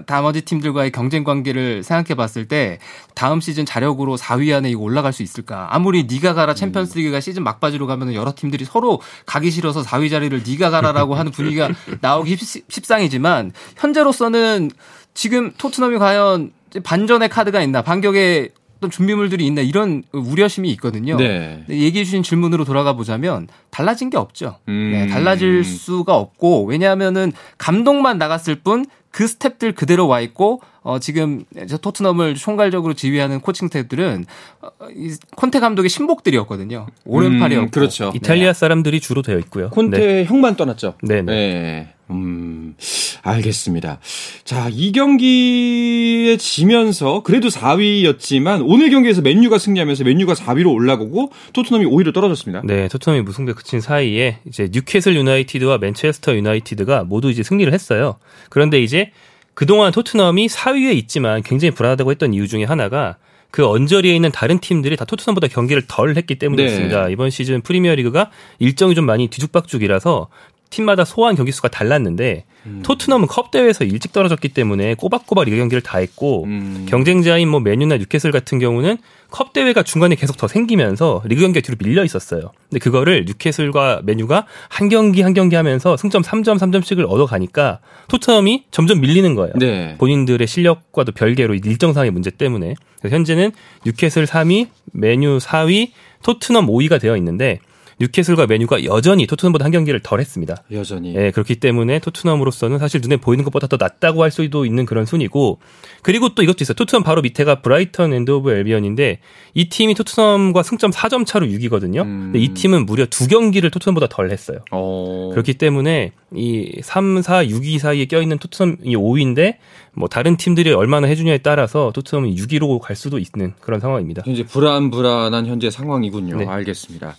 나머지 0.05 0.41
팀들과의 0.41 0.91
경쟁 0.91 1.23
관계를 1.23 1.83
생각해 1.83 2.15
봤을 2.15 2.47
때 2.47 2.79
다음 3.15 3.41
시즌 3.41 3.65
자력으로 3.65 4.17
4위 4.17 4.55
안에 4.55 4.69
이거 4.69 4.81
올라갈 4.81 5.11
수 5.11 5.23
있을까? 5.23 5.67
아무리 5.71 6.05
니가 6.05 6.33
가라 6.33 6.53
챔피언스 6.53 6.97
리그가 6.97 7.19
시즌 7.19 7.43
막바지로 7.43 7.87
가면 7.87 8.13
여러 8.13 8.33
팀들이 8.35 8.65
서로 8.65 9.01
가기 9.25 9.51
싫어서 9.51 9.81
4위 9.81 10.09
자리를 10.09 10.43
니가 10.45 10.69
가라라고 10.69 11.15
하는 11.15 11.31
분위기가 11.31 11.69
나오기 12.01 12.37
십상이지만 12.37 13.51
현재로서는 13.77 14.71
지금 15.13 15.51
토트넘이 15.57 15.97
과연 15.97 16.51
반전의 16.83 17.29
카드가 17.29 17.61
있나 17.61 17.81
반격의 17.81 18.51
어떤 18.83 18.91
준비물들이 18.91 19.45
있나 19.47 19.61
이런 19.61 20.03
우려심이 20.11 20.69
있거든요. 20.71 21.15
네. 21.15 21.63
얘기해 21.69 22.03
주신 22.03 22.21
질문으로 22.21 22.65
돌아가 22.65 22.93
보자면 22.93 23.47
달라진 23.69 24.09
게 24.09 24.17
없죠. 24.17 24.57
음. 24.67 24.91
네, 24.91 25.07
달라질 25.07 25.63
수가 25.63 26.17
없고 26.17 26.65
왜냐하면은 26.65 27.31
감독만 27.57 28.17
나갔을 28.17 28.55
뿐 28.55 28.85
그 29.13 29.25
스탭들 29.25 29.75
그대로 29.75 30.07
와 30.07 30.19
있고 30.21 30.59
어 30.81 30.97
지금 30.97 31.45
토트넘을 31.81 32.33
총괄적으로 32.33 32.95
지휘하는 32.95 33.41
코칭 33.41 33.69
스탭들은 33.69 34.25
어, 34.61 34.69
이 34.89 35.15
콘테 35.35 35.59
감독의 35.59 35.87
신복들이었거든요. 35.87 36.87
오른팔이었고 37.05 37.67
음, 37.67 37.69
그렇죠. 37.69 38.11
이탈리아 38.15 38.53
사람들이 38.53 38.99
주로 38.99 39.21
되어 39.21 39.37
있고요. 39.37 39.69
콘테 39.69 39.97
네. 39.97 40.25
형만 40.25 40.55
떠났죠. 40.55 40.95
네 41.03 41.21
네. 41.21 41.93
네. 42.13 42.19
음, 42.19 42.75
알겠습니다. 43.23 43.99
자, 44.43 44.69
이 44.71 44.91
경기에 44.91 46.37
지면서 46.37 47.23
그래도 47.23 47.49
4위였지만 47.49 48.63
오늘 48.65 48.89
경기에서 48.89 49.21
맨유가 49.21 49.57
승리하면서 49.57 50.03
맨유가 50.03 50.33
4위로 50.33 50.73
올라가고 50.73 51.31
토트넘이 51.53 51.85
5위로 51.85 52.13
떨어졌습니다. 52.13 52.61
네, 52.65 52.87
토트넘이 52.87 53.21
무승부에 53.23 53.53
그친 53.53 53.81
사이에 53.81 54.39
이제 54.47 54.69
뉴캐슬 54.71 55.15
유나이티드와 55.15 55.77
맨체스터 55.79 56.35
유나이티드가 56.35 57.03
모두 57.03 57.29
이제 57.29 57.43
승리를 57.43 57.71
했어요. 57.73 58.17
그런데 58.49 58.81
이제 58.81 59.11
그동안 59.53 59.91
토트넘이 59.91 60.47
4위에 60.47 60.95
있지만 60.95 61.43
굉장히 61.43 61.71
불안하다고 61.71 62.11
했던 62.11 62.33
이유 62.33 62.47
중에 62.47 62.63
하나가 62.63 63.17
그 63.53 63.67
언저리에 63.67 64.15
있는 64.15 64.31
다른 64.31 64.57
팀들이 64.57 64.97
다 64.97 65.05
토트넘보다 65.05 65.47
경기를 65.47 65.83
덜 65.87 66.15
했기 66.17 66.39
때문이었습니다. 66.39 67.05
네. 67.05 67.11
이번 67.11 67.29
시즌 67.29 67.61
프리미어리그가 67.61 68.31
일정이 68.57 68.95
좀 68.95 69.05
많이 69.05 69.27
뒤죽박죽이라서 69.27 70.27
팀마다 70.73 71.05
소화한 71.05 71.35
경기 71.35 71.51
수가 71.51 71.67
달랐는데 71.67 72.45
음. 72.65 72.81
토트넘은 72.83 73.27
컵 73.27 73.51
대회에서 73.51 73.83
일찍 73.83 74.11
떨어졌기 74.11 74.49
때문에 74.49 74.95
꼬박꼬박 74.95 75.45
리그 75.45 75.57
경기를 75.57 75.81
다 75.81 75.99
했고 75.99 76.45
음. 76.45 76.85
경쟁자인 76.89 77.49
뭐 77.49 77.59
메뉴나 77.59 77.97
뉴캐슬 77.97 78.31
같은 78.31 78.57
경우는 78.57 78.97
컵 79.29 79.53
대회가 79.53 79.83
중간에 79.83 80.15
계속 80.15 80.37
더 80.37 80.47
생기면서 80.47 81.21
리그 81.25 81.41
경기가 81.41 81.63
뒤로 81.63 81.77
밀려 81.79 82.03
있었어요. 82.03 82.51
근데 82.69 82.79
그거를 82.79 83.25
뉴캐슬과 83.25 84.01
메뉴가 84.03 84.45
한 84.69 84.89
경기 84.89 85.21
한 85.21 85.33
경기 85.33 85.55
하면서 85.55 85.95
승점 85.97 86.23
3점 86.23 86.57
3점씩을 86.57 87.05
얻어 87.07 87.25
가니까 87.25 87.79
토트넘이 88.07 88.65
점점 88.71 89.01
밀리는 89.01 89.35
거예요. 89.35 89.53
네. 89.55 89.95
본인들의 89.99 90.45
실력과도 90.47 91.11
별개로 91.11 91.53
일정상의 91.55 92.11
문제 92.11 92.31
때문에 92.31 92.75
현재는 93.07 93.51
뉴캐슬 93.85 94.25
3위, 94.25 94.67
맨유 94.93 95.37
4위, 95.37 95.91
토트넘 96.23 96.67
5위가 96.67 96.99
되어 97.01 97.17
있는데 97.17 97.59
뉴캐슬과 98.03 98.47
맨유가 98.47 98.83
여전히 98.85 99.25
토트넘보다 99.27 99.65
한 99.65 99.71
경기를 99.71 99.99
덜 100.01 100.19
했습니다. 100.19 100.63
여전히. 100.71 101.15
예, 101.15 101.31
그렇기 101.31 101.55
때문에 101.55 101.99
토트넘으로서는 101.99 102.77
사실 102.77 103.01
눈에 103.01 103.17
보이는 103.17 103.43
것보다 103.43 103.67
더 103.67 103.77
낫다고 103.79 104.23
할 104.23 104.31
수도 104.31 104.65
있는 104.65 104.85
그런 104.85 105.05
순위고 105.05 105.59
그리고 106.01 106.35
또 106.35 106.43
이것도 106.43 106.57
있어요. 106.61 106.75
토트넘 106.75 107.03
바로 107.03 107.21
밑에가 107.21 107.61
브라이턴 107.61 108.13
앤드 108.13 108.31
호브 108.31 108.51
앨비언인데 108.51 109.19
이 109.53 109.69
팀이 109.69 109.93
토트넘과 109.95 110.63
승점 110.63 110.91
4점 110.91 111.25
차로 111.25 111.45
6위거든요. 111.47 112.01
음. 112.01 112.31
근데 112.31 112.39
이 112.39 112.49
팀은 112.49 112.85
무려 112.85 113.05
두 113.05 113.27
경기를 113.27 113.71
토트넘보다 113.71 114.07
덜 114.07 114.31
했어요. 114.31 114.59
오. 114.71 114.75
어. 114.75 115.29
그렇기 115.31 115.55
때문에 115.55 116.11
이 116.35 116.81
3, 116.83 117.21
4, 117.21 117.45
6위 117.45 117.79
사이에 117.79 118.05
껴있는 118.05 118.37
토트넘이 118.39 118.95
5위인데 118.95 119.55
뭐 119.95 120.07
다른 120.07 120.37
팀들이 120.37 120.73
얼마나 120.73 121.07
해주냐에 121.07 121.37
따라서 121.39 121.91
토트넘이 121.93 122.35
6위로 122.35 122.79
갈 122.79 122.95
수도 122.95 123.19
있는 123.19 123.53
그런 123.61 123.79
상황입니다. 123.79 124.23
현재 124.25 124.43
불안불안한 124.43 125.45
현재 125.45 125.69
상황이군요. 125.69 126.37
네. 126.37 126.45
알겠습니다. 126.45 127.15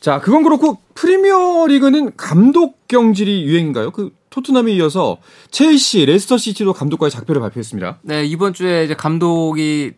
자, 0.00 0.20
그건 0.24 0.42
그렇고 0.42 0.78
프리미어 0.94 1.66
리그는 1.66 2.16
감독 2.16 2.88
경질이 2.88 3.44
유행인가요? 3.44 3.90
그 3.90 4.10
토트넘에 4.30 4.72
이어서 4.72 5.18
첼시, 5.50 6.06
레스터 6.06 6.38
시티도 6.38 6.72
감독과의 6.72 7.10
작별을 7.10 7.42
발표했습니다. 7.42 7.98
네, 8.00 8.24
이번 8.24 8.54
주에 8.54 8.84
이제 8.84 8.94
감독이 8.94 9.92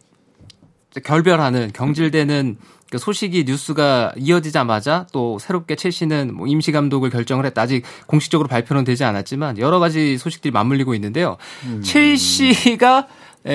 결별하는 1.04 1.70
경질되는 1.72 2.56
그 2.90 2.98
소식이 2.98 3.44
뉴스가 3.46 4.14
이어지자마자 4.18 5.06
또 5.12 5.38
새롭게 5.38 5.76
첼시는 5.76 6.34
뭐 6.34 6.48
임시 6.48 6.72
감독을 6.72 7.10
결정을 7.10 7.46
했다. 7.46 7.62
아직 7.62 7.84
공식적으로 8.08 8.48
발표는 8.48 8.82
되지 8.82 9.04
않았지만 9.04 9.58
여러 9.58 9.78
가지 9.78 10.18
소식들이 10.18 10.50
맞물리고 10.50 10.96
있는데요. 10.96 11.36
음. 11.66 11.82
첼시가 11.82 13.06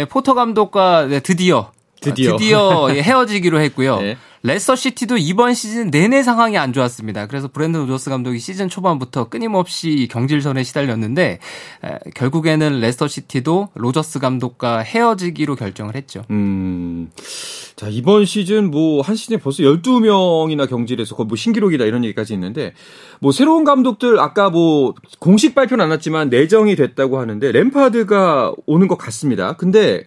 포터 0.08 0.36
감독과 0.36 1.10
드디어 1.22 1.74
드디어, 2.00 2.38
드디어 2.38 2.88
헤어지기로 2.96 3.60
했고요. 3.60 4.00
네. 4.00 4.18
레스터 4.44 4.76
시티도 4.76 5.18
이번 5.18 5.54
시즌 5.54 5.92
내내 5.92 6.24
상황이 6.24 6.58
안 6.58 6.74
좋았습니다. 6.74 7.28
그래서 7.28 7.48
브렌던 7.48 7.78
로저스 7.78 8.10
감독이 8.10 8.40
시즌 8.40 8.70
초반부터 8.70 9.30
끊임없이 9.30 10.08
경질설에 10.10 10.64
시달렸는데 10.64 11.40
에, 11.84 11.98
결국에는 12.16 12.80
레스터 12.80 13.08
시티도 13.08 13.70
로저스 13.76 14.20
감독과 14.20 14.80
헤어지기로 14.80 15.56
결정을 15.56 15.96
했죠. 15.96 16.24
음. 16.32 17.12
자, 17.76 17.88
이번 17.90 18.26
시즌 18.26 18.72
뭐 18.72 19.02
한 19.02 19.16
시즌에 19.16 19.38
벌써 19.38 19.64
12명이나 19.64 20.70
경질해서 20.70 21.16
거의 21.16 21.28
뭐 21.28 21.36
신기록이다 21.36 21.86
이런 21.86 22.04
얘기까지 22.04 22.34
있는데 22.34 22.74
뭐 23.20 23.32
새로운 23.32 23.64
감독들 23.64 24.20
아까 24.20 24.50
뭐 24.50 24.94
공식 25.20 25.56
발표는 25.56 25.84
안 25.84 25.90
났지만 25.90 26.30
내정이 26.30 26.76
됐다고 26.76 27.20
하는데 27.20 27.52
램파드가 27.52 28.54
오는 28.66 28.88
것 28.88 28.98
같습니다. 28.98 29.54
근데 29.54 30.04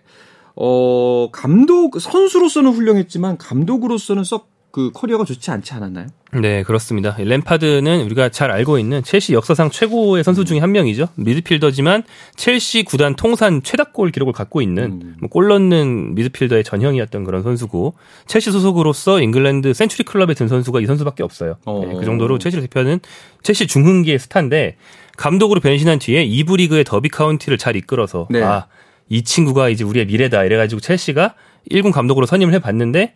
어, 0.56 1.30
감독, 1.32 2.00
선수로서는 2.00 2.72
훌륭했지만 2.72 3.38
감독으로서는 3.38 4.24
썩 4.24 4.54
그 4.74 4.90
커리어가 4.92 5.24
좋지 5.24 5.52
않지 5.52 5.72
않았나요? 5.74 6.08
네, 6.32 6.64
그렇습니다. 6.64 7.14
램파드는 7.16 8.00
우리가 8.06 8.30
잘 8.30 8.50
알고 8.50 8.80
있는 8.80 9.04
첼시 9.04 9.32
역사상 9.32 9.70
최고의 9.70 10.24
선수 10.24 10.44
중에 10.44 10.58
한 10.58 10.72
명이죠. 10.72 11.06
미드필더지만 11.14 12.02
첼시 12.34 12.82
구단 12.82 13.14
통산 13.14 13.62
최다골 13.62 14.10
기록을 14.10 14.32
갖고 14.32 14.60
있는 14.60 15.00
음. 15.00 15.16
뭐골 15.20 15.46
넣는 15.46 16.16
미드필더의 16.16 16.64
전형이었던 16.64 17.22
그런 17.22 17.44
선수고 17.44 17.94
첼시 18.26 18.50
소속으로서 18.50 19.20
잉글랜드 19.22 19.72
센추리 19.74 20.02
클럽에 20.02 20.34
든 20.34 20.48
선수가 20.48 20.80
이 20.80 20.86
선수밖에 20.86 21.22
없어요. 21.22 21.54
네, 21.64 21.94
그 21.96 22.04
정도로 22.04 22.40
첼시 22.40 22.60
대표는 22.60 22.98
첼시 23.44 23.68
중흥기의 23.68 24.18
스타인데 24.18 24.74
감독으로 25.16 25.60
변신한 25.60 26.00
뒤에 26.00 26.24
이부 26.24 26.56
리그의 26.56 26.82
더비 26.82 27.10
카운티를 27.10 27.58
잘 27.58 27.76
이끌어서 27.76 28.26
네. 28.28 28.42
아 28.42 28.66
이 29.08 29.22
친구가 29.22 29.68
이제 29.68 29.84
우리의 29.84 30.06
미래다 30.06 30.44
이래가지고 30.44 30.80
첼시가 30.80 31.34
1군 31.70 31.92
감독으로 31.92 32.26
선임을 32.26 32.54
해봤는데 32.54 33.14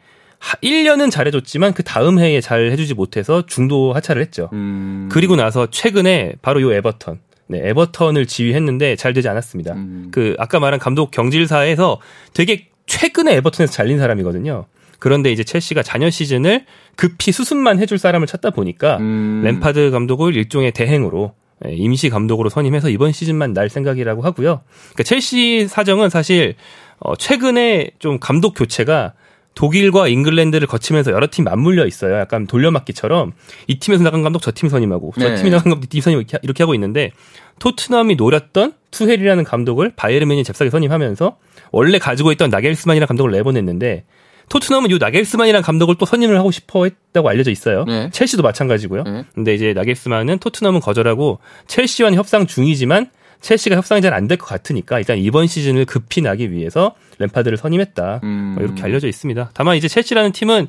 1년은 0.63 1.11
잘해줬지만 1.11 1.75
그 1.75 1.83
다음 1.83 2.19
해에 2.19 2.41
잘 2.41 2.71
해주지 2.71 2.95
못해서 2.95 3.45
중도 3.47 3.93
하차를 3.93 4.23
했죠. 4.23 4.49
음. 4.53 5.09
그리고 5.11 5.37
나서 5.37 5.69
최근에 5.71 6.35
바로 6.43 6.63
요 6.63 6.73
에버턴. 6.73 7.21
네, 7.49 7.61
에버턴을 7.71 8.27
지휘했는데 8.27 8.97
잘 8.97 9.15
되지 9.15 9.29
않았습니다. 9.29 9.73
음. 9.73 10.09
그 10.11 10.35
아까 10.39 10.61
말한 10.61 10.79
감독 10.79 11.11
경질사에서 11.11 11.99
되게 12.35 12.69
최근에 12.87 13.35
에버턴에서 13.37 13.73
잘린 13.73 13.99
사람이거든요. 13.99 14.67
그런데 14.99 15.33
이제 15.33 15.45
첼시가 15.45 15.83
자녀 15.83 16.11
시즌을 16.11 16.67
급히 16.97 17.33
수습만 17.33 17.79
해줄 17.79 17.99
사람을 17.99 18.27
찾다 18.27 18.51
보니까 18.51 18.99
음. 18.99 19.43
램파드 19.45 19.91
감독을 19.91 20.37
일종의 20.37 20.73
대행으로 20.73 21.33
예, 21.33 21.48
임시 21.67 22.09
감독으로 22.09 22.49
선임해서 22.49 22.89
이번 22.89 23.13
시즌만 23.13 23.53
날 23.53 23.69
생각이라고 23.69 24.23
하고요. 24.23 24.61
그러니까 24.93 25.03
첼시 25.03 25.67
사정은 25.69 26.11
사실 26.11 26.55
어 27.01 27.17
최근에 27.17 27.91
좀 27.99 28.19
감독 28.19 28.55
교체가 28.55 29.15
독일과 29.55 30.07
잉글랜드를 30.07 30.69
거치면서 30.69 31.11
여러 31.11 31.27
팀 31.29 31.45
맞물려 31.45 31.85
있어요. 31.87 32.15
약간 32.15 32.47
돌려막기처럼 32.47 33.33
이 33.67 33.81
팀에서 33.81 34.05
나간 34.05 34.23
감독 34.23 34.41
저팀 34.41 34.69
선임하고 34.69 35.15
저 35.19 35.31
네. 35.31 35.35
팀이 35.35 35.51
나간 35.51 35.71
감독 35.71 35.85
이팀 35.85 36.01
선임 36.01 36.23
이렇게 36.43 36.63
하고 36.63 36.75
있는데 36.75 37.11
토트넘이 37.59 38.15
노렸던 38.15 38.75
투헬이라는 38.93 39.43
감독을 39.43 39.95
바이에르 39.97 40.33
이 40.33 40.45
잽싸게 40.45 40.71
선임하면서 40.71 41.39
원래 41.73 41.99
가지고 41.99 42.31
있던 42.33 42.51
나겔스만이라는 42.51 43.09
감독을 43.09 43.33
내보냈는데 43.33 44.05
토트넘은 44.49 44.91
요 44.91 44.99
나겔스만이라는 44.99 45.63
감독을 45.63 45.97
또 45.97 46.07
선임을 46.07 46.39
하고 46.39 46.51
싶어 46.51 46.85
했다고 46.85 47.29
알려져 47.29 47.51
있어요. 47.51 47.85
네. 47.85 48.09
첼시도 48.13 48.43
마찬가지고요. 48.43 49.03
네. 49.05 49.25
근데 49.35 49.55
이제 49.55 49.73
나겔스만은 49.75 50.39
토트넘은 50.39 50.81
거절하고 50.81 51.39
첼시와는 51.67 52.17
협상 52.19 52.47
중이지만 52.47 53.11
첼시가 53.41 53.77
협상이 53.77 54.01
잘 54.03 54.13
안 54.15 54.27
될 54.27 54.37
것 54.39 54.47
같으니까 54.47 54.99
일단 54.99 55.19
이번 55.19 55.47
시즌을 55.47 55.85
급히 55.85 56.23
나기 56.23 56.51
위해서 56.53 56.95
램파드를 57.19 57.57
선임했다. 57.59 58.21
음. 58.25 58.55
뭐 58.57 58.65
이렇게 58.65 58.83
알려져 58.83 59.07
있습니다. 59.09 59.51
다만 59.55 59.77
이제 59.77 59.87
첼시라는 59.89 60.33
팀은 60.33 60.67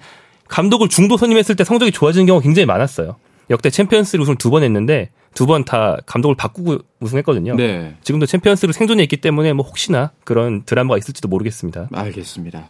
감독을 0.47 0.89
중도 0.89 1.17
선임했을 1.17 1.55
때 1.55 1.63
성적이 1.63 1.91
좋아지는 1.91 2.25
경우가 2.25 2.43
굉장히 2.43 2.65
많았어요. 2.65 3.15
역대 3.49 3.69
챔피언스를 3.69 4.21
우승을 4.23 4.37
두 4.37 4.49
번 4.51 4.63
했는데 4.63 5.09
두 5.33 5.45
번 5.45 5.63
다 5.63 5.97
감독을 6.05 6.35
바꾸고 6.35 6.79
우승했거든요. 6.99 7.55
네. 7.55 7.95
지금도 8.03 8.25
챔피언스를 8.25 8.73
생존해 8.73 9.03
있기 9.03 9.17
때문에 9.17 9.53
뭐 9.53 9.65
혹시나 9.65 10.11
그런 10.23 10.63
드라마가 10.63 10.97
있을지도 10.97 11.27
모르겠습니다. 11.29 11.87
알겠습니다. 11.93 12.69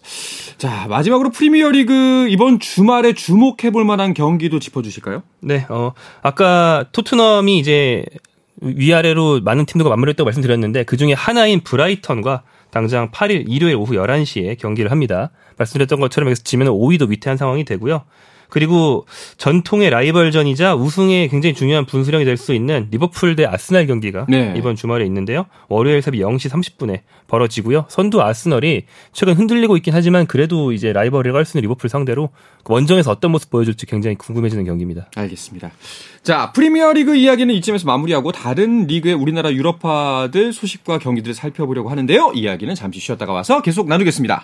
자 0.57 0.87
마지막으로 0.87 1.31
프리미어리그 1.31 2.27
이번 2.29 2.59
주말에 2.59 3.13
주목해 3.13 3.71
볼 3.71 3.85
만한 3.85 4.13
경기도 4.13 4.59
짚어주실까요? 4.59 5.23
네. 5.39 5.65
어 5.69 5.93
아까 6.21 6.85
토트넘이 6.91 7.57
이제 7.57 8.03
위아래로 8.61 9.41
많은 9.41 9.65
팀들과 9.65 9.89
맞물렸다고 9.89 10.25
말씀드렸는데 10.25 10.83
그 10.83 10.97
중에 10.97 11.13
하나인 11.13 11.61
브라이턴과 11.61 12.43
당장 12.71 13.09
8일 13.09 13.45
일요일 13.47 13.75
오후 13.77 13.93
11시에 13.93 14.59
경기를 14.59 14.91
합니다. 14.91 15.31
말씀드렸던 15.57 15.99
것처럼 15.99 16.27
여기서 16.27 16.43
지면 16.43 16.67
5위도 16.67 17.09
위태한 17.09 17.37
상황이 17.37 17.63
되고요. 17.65 18.03
그리고 18.49 19.05
전통의 19.37 19.89
라이벌전이자 19.91 20.75
우승에 20.75 21.27
굉장히 21.27 21.53
중요한 21.53 21.85
분수령이 21.85 22.25
될 22.25 22.39
수 22.39 22.53
있는 22.53 22.87
리버풀 22.91 23.35
대 23.35 23.45
아스날 23.45 23.85
경기가 23.85 24.25
네. 24.29 24.53
이번 24.55 24.75
주말에 24.77 25.05
있는데요. 25.05 25.45
월요일 25.67 26.01
새벽 26.01 26.19
0시 26.19 26.49
30분에 26.49 27.01
벌어지고요. 27.27 27.85
선두 27.89 28.21
아스널이 28.21 28.83
최근 29.11 29.33
흔들리고 29.33 29.75
있긴 29.77 29.93
하지만 29.93 30.25
그래도 30.25 30.71
이제 30.71 30.93
라이벌을 30.93 31.35
할수 31.35 31.57
있는 31.57 31.67
리버풀 31.67 31.89
상대로 31.89 32.29
원정에서 32.65 33.11
어떤 33.11 33.31
모습 33.31 33.49
보여줄지 33.49 33.85
굉장히 33.87 34.15
궁금해지는 34.15 34.63
경기입니다. 34.65 35.09
알겠습니다. 35.15 35.71
자, 36.23 36.51
프리미어리그 36.53 37.15
이야기는 37.15 37.53
이쯤에서 37.55 37.85
마무리하고 37.87 38.31
다른 38.31 38.87
리그의 38.87 39.15
우리나라 39.15 39.51
유럽파들 39.51 40.53
소식과 40.53 40.99
경기들을 40.99 41.33
살펴보려고 41.33 41.89
하는데요. 41.89 42.31
이야기는 42.35 42.73
잠시 42.75 42.99
쉬었다가 42.99 43.33
와서 43.33 43.61
계속 43.61 43.87
나누겠습니다. 43.89 44.43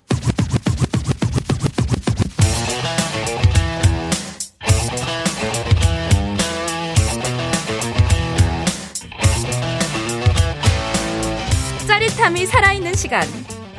짜릿함이 11.96 12.44
살아있는 12.44 12.92
시간 12.92 13.22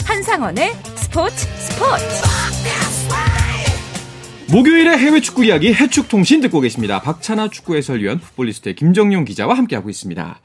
한상원의 0.04 0.74
스포츠 0.96 1.36
스포츠 1.36 2.04
목요일의 4.52 4.98
해외 4.98 5.22
축구 5.22 5.46
이야기 5.46 5.72
해축통신 5.72 6.42
듣고 6.42 6.60
계십니다. 6.62 7.00
박찬아 7.00 7.50
축구 7.50 7.76
해설위원 7.76 8.20
풋볼리스트의 8.20 8.74
김정용 8.74 9.24
기자와 9.24 9.56
함께하고 9.56 9.92
있습니다. 9.92 10.40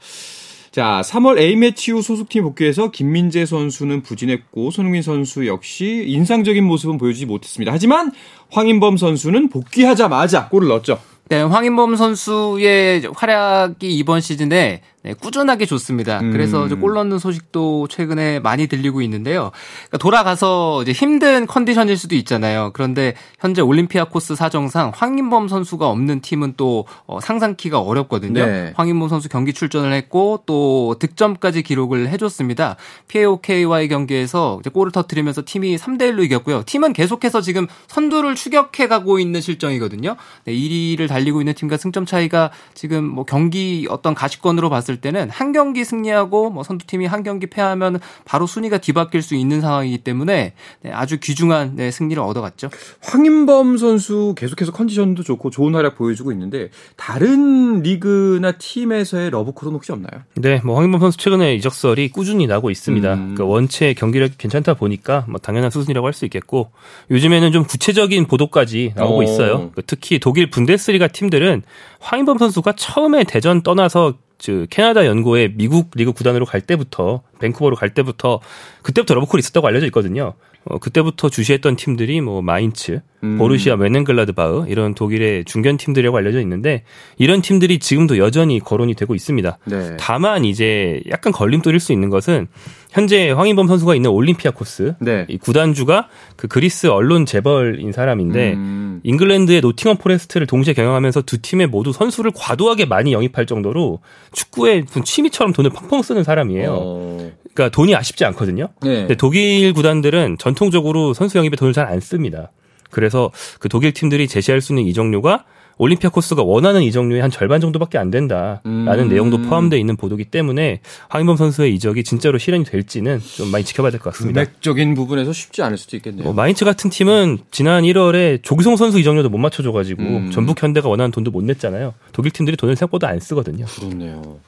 자, 0.69 1.01
3월 1.03 1.39
A매치 1.39 1.93
후 1.93 2.03
소속팀 2.03 2.43
복귀해서 2.43 2.91
김민재 2.91 3.47
선수는 3.47 4.03
부진했고 4.03 4.69
손흥민 4.69 5.01
선수 5.01 5.47
역시 5.47 6.03
인상적인 6.05 6.63
모습은 6.63 6.99
보여주지 6.99 7.25
못했습니다. 7.25 7.71
하지만 7.73 8.11
황인범 8.51 8.97
선수는 8.97 9.49
복귀하자마자 9.49 10.49
골을 10.49 10.67
넣었죠. 10.67 10.99
네, 11.29 11.41
황인범 11.41 11.95
선수의 11.95 13.09
활약이 13.15 13.91
이번 13.95 14.21
시즌에 14.21 14.81
네, 15.03 15.13
꾸준하게 15.13 15.65
좋습니다. 15.65 16.21
음. 16.21 16.31
그래서 16.31 16.65
골 16.79 16.93
넣는 16.93 17.19
소식도 17.19 17.89
최근에 17.89 18.39
많이 18.39 18.67
들리고 18.67 19.01
있는데요. 19.01 19.51
그러니까 19.89 19.97
돌아가서 19.97 20.81
이제 20.81 20.93
힘든 20.93 21.45
컨디션일 21.45 21.97
수도 21.97 22.15
있잖아요. 22.15 22.71
그런데 22.73 23.13
현재 23.39 23.61
올림피아 23.61 24.05
코스 24.05 24.35
사정상 24.35 24.93
황인범 24.95 25.49
선수가 25.49 25.89
없는 25.89 26.21
팀은 26.21 26.53
또 26.55 26.85
어, 27.05 27.19
상상키가 27.19 27.81
어렵거든요. 27.81 28.45
네. 28.45 28.73
황인범 28.75 29.09
선수 29.09 29.27
경기 29.27 29.51
출전을 29.51 29.91
했고 29.91 30.43
또 30.45 30.95
득점까지 30.99 31.63
기록을 31.63 32.07
해줬습니다. 32.07 32.77
PAOK와의 33.09 33.89
경기에서 33.89 34.61
골을 34.73 34.93
터뜨리면서 34.93 35.43
팀이 35.45 35.75
3대 35.75 36.13
1로 36.13 36.23
이겼고요. 36.23 36.63
팀은 36.65 36.93
계속해서 36.93 37.41
지금 37.41 37.67
선두를 37.87 38.35
추격해가고 38.35 39.19
있는 39.19 39.41
실정이거든요. 39.41 40.15
네, 40.45 40.53
1위를 40.53 41.09
달리고 41.09 41.41
있는 41.41 41.53
팀과 41.53 41.75
승점 41.75 42.05
차이가 42.05 42.51
지금 42.73 43.03
뭐 43.03 43.25
경기 43.25 43.85
어떤 43.89 44.15
가시권으로 44.15 44.69
봤을 44.69 44.92
때는 44.97 45.29
한 45.29 45.51
경기 45.51 45.83
승리하고 45.83 46.49
뭐 46.49 46.63
선두팀이 46.63 47.05
한 47.05 47.23
경기 47.23 47.47
패하면 47.47 47.99
바로 48.25 48.47
순위가 48.47 48.79
뒤바뀔 48.79 49.21
수 49.21 49.35
있는 49.35 49.61
상황이기 49.61 49.99
때문에 49.99 50.53
네, 50.81 50.91
아주 50.91 51.19
귀중한 51.19 51.75
네, 51.75 51.91
승리를 51.91 52.21
얻어갔죠. 52.21 52.69
황인범 53.01 53.77
선수 53.77 54.33
계속해서 54.37 54.71
컨디션도 54.71 55.23
좋고 55.23 55.49
좋은 55.49 55.75
활약 55.75 55.95
보여주고 55.97 56.31
있는데 56.31 56.69
다른 56.95 57.81
리그나 57.81 58.53
팀에서의 58.53 59.29
러브콜은 59.29 59.73
혹시 59.73 59.91
없나요? 59.91 60.23
네, 60.35 60.61
뭐 60.63 60.77
황인범 60.77 60.99
선수 61.01 61.17
최근에 61.17 61.53
이적설이 61.55 62.09
꾸준히 62.09 62.47
나고 62.47 62.71
있습니다. 62.71 63.13
음. 63.13 63.35
그 63.35 63.43
원체 63.43 63.93
경기력이 63.93 64.37
괜찮다 64.37 64.73
보니까 64.75 65.25
뭐 65.27 65.39
당연한 65.39 65.69
수순이라고 65.69 66.07
할 66.07 66.13
수 66.13 66.25
있겠고 66.25 66.71
요즘에는 67.09 67.51
좀 67.51 67.65
구체적인 67.65 68.27
보도까지 68.27 68.93
나오고 68.95 69.19
어. 69.19 69.23
있어요. 69.23 69.71
그 69.75 69.81
특히 69.85 70.19
독일 70.19 70.49
분데스리가 70.49 71.07
팀들은 71.07 71.63
황인범 71.99 72.37
선수가 72.37 72.73
처음에 72.73 73.23
대전 73.23 73.63
떠나서 73.63 74.13
그 74.43 74.67
캐나다 74.69 75.05
연고에 75.05 75.49
미국 75.55 75.91
리그 75.95 76.11
구단으로 76.13 76.45
갈 76.45 76.61
때부터 76.61 77.21
밴쿠버로 77.39 77.75
갈 77.75 77.93
때부터 77.93 78.39
그때부터 78.81 79.13
러브콜이 79.15 79.39
있었다고 79.39 79.67
알려져 79.67 79.85
있거든요. 79.87 80.33
어, 80.65 80.77
그때부터 80.79 81.29
주시했던 81.29 81.75
팀들이 81.75 82.21
뭐 82.21 82.41
마인츠, 82.41 83.01
음. 83.23 83.37
보루시아 83.37 83.75
묀헨글라트바흐 83.77 84.65
이런 84.67 84.93
독일의 84.93 85.45
중견 85.45 85.77
팀들이라고 85.77 86.15
알려져 86.17 86.39
있는데 86.41 86.83
이런 87.17 87.41
팀들이 87.41 87.79
지금도 87.79 88.17
여전히 88.17 88.59
거론이 88.59 88.95
되고 88.95 89.15
있습니다. 89.15 89.57
네. 89.65 89.97
다만 89.97 90.45
이제 90.45 91.01
약간 91.09 91.31
걸림돌일 91.31 91.79
수 91.79 91.93
있는 91.93 92.09
것은 92.09 92.47
현재 92.91 93.31
황인범 93.31 93.67
선수가 93.67 93.95
있는 93.95 94.11
올림피아코스 94.11 94.95
네. 94.99 95.25
이 95.29 95.37
구단주가 95.37 96.09
그 96.35 96.47
그리스 96.47 96.87
언론 96.87 97.25
재벌인 97.25 97.91
사람인데 97.91 98.53
음. 98.53 98.99
잉글랜드의 99.03 99.61
노팅엄 99.61 99.97
포레스트를 99.97 100.45
동시에 100.45 100.73
경영하면서 100.73 101.23
두 101.23 101.41
팀에 101.41 101.65
모두 101.65 101.91
선수를 101.91 102.31
과도하게 102.35 102.85
많이 102.85 103.13
영입할 103.13 103.45
정도로 103.45 103.99
축구에 104.33 104.85
취미처럼 105.03 105.53
돈을 105.53 105.71
펑펑 105.71 106.01
쓰는 106.01 106.23
사람이에요. 106.23 106.69
어. 106.71 107.31
그러니까 107.53 107.75
돈이 107.75 107.95
아쉽지 107.95 108.25
않거든요. 108.25 108.69
네. 108.81 109.01
근데 109.01 109.15
독일 109.15 109.73
구단들은 109.73 110.37
전통적으로 110.39 111.13
선수 111.13 111.37
영입에 111.37 111.55
돈을 111.55 111.73
잘 111.73 111.83
안 111.87 111.99
씁니다. 111.99 112.51
그래서 112.89 113.31
그 113.59 113.69
독일 113.69 113.93
팀들이 113.93 114.27
제시할 114.27 114.61
수 114.61 114.71
있는 114.73 114.85
이적료가 114.85 115.45
올림피아 115.77 116.09
코스가 116.11 116.43
원하는 116.43 116.81
이적료의 116.83 117.21
한 117.21 117.31
절반 117.31 117.59
정도밖에 117.61 117.97
안 117.97 118.11
된다라는 118.11 118.61
음. 118.65 119.09
내용도 119.09 119.41
포함되어 119.41 119.79
있는 119.79 119.95
보도기 119.97 120.25
때문에 120.25 120.81
황인범 121.09 121.35
선수의 121.37 121.73
이적이 121.75 122.03
진짜로 122.03 122.37
실현이 122.37 122.63
될지는 122.65 123.19
좀 123.19 123.49
많이 123.51 123.63
지켜봐야 123.63 123.91
될 123.91 123.99
것 123.99 124.11
같습니다. 124.13 124.41
금액적인 124.43 124.93
부분에서 124.93 125.33
쉽지 125.33 125.61
않을 125.63 125.77
수도 125.77 125.97
있겠네요. 125.97 126.23
뭐 126.25 126.33
마인츠 126.33 126.63
같은 126.65 126.89
팀은 126.89 127.39
지난 127.51 127.83
1월에 127.83 128.43
조기성 128.43 128.75
선수 128.77 128.99
이적료도 128.99 129.29
못 129.29 129.37
맞춰줘가지고 129.39 130.03
음. 130.03 130.31
전북 130.31 130.61
현대가 130.61 130.89
원하는 130.89 131.11
돈도 131.11 131.31
못 131.31 131.43
냈잖아요. 131.43 131.93
독일 132.11 132.31
팀들이 132.31 132.55
돈을 132.57 132.75
생각보다 132.75 133.07
안 133.07 133.19
쓰거든요. 133.19 133.65
그렇네요. 133.65 134.39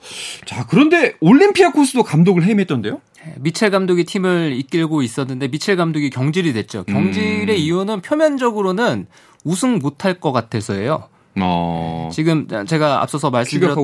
자, 0.45 0.65
그런데 0.69 1.13
올림피아 1.21 1.71
코스도 1.71 2.03
감독을 2.03 2.43
해임했던데요? 2.43 3.01
미첼 3.39 3.71
감독이 3.71 4.03
팀을 4.03 4.53
이끌고 4.55 5.01
있었는데 5.01 5.47
미첼 5.47 5.75
감독이 5.77 6.11
경질이 6.11 6.53
됐죠. 6.53 6.83
경질의 6.83 7.59
이유는 7.63 8.01
표면적으로는 8.01 9.07
우승 9.43 9.79
못할 9.79 10.19
것 10.19 10.31
같아서예요. 10.31 11.07
어. 11.41 12.09
지금 12.11 12.47
제가 12.67 13.01
앞서서 13.01 13.29
말씀드렸던. 13.29 13.75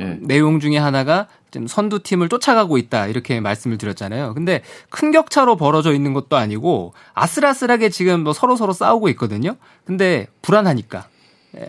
예. 0.00 0.18
내용 0.20 0.58
중에 0.58 0.78
하나가 0.78 1.28
지금 1.50 1.66
선두 1.66 2.02
팀을 2.02 2.28
쫓아가고 2.28 2.78
있다 2.78 3.06
이렇게 3.08 3.40
말씀을 3.40 3.78
드렸잖아요. 3.78 4.34
근데 4.34 4.62
큰 4.88 5.10
격차로 5.10 5.56
벌어져 5.56 5.92
있는 5.92 6.14
것도 6.14 6.36
아니고 6.36 6.94
아슬아슬하게 7.14 7.90
지금 7.90 8.24
뭐 8.24 8.32
서로 8.32 8.56
서로 8.56 8.72
싸우고 8.72 9.08
있거든요. 9.10 9.56
근데 9.84 10.26
불안하니까 10.40 10.98
예, 11.00 11.11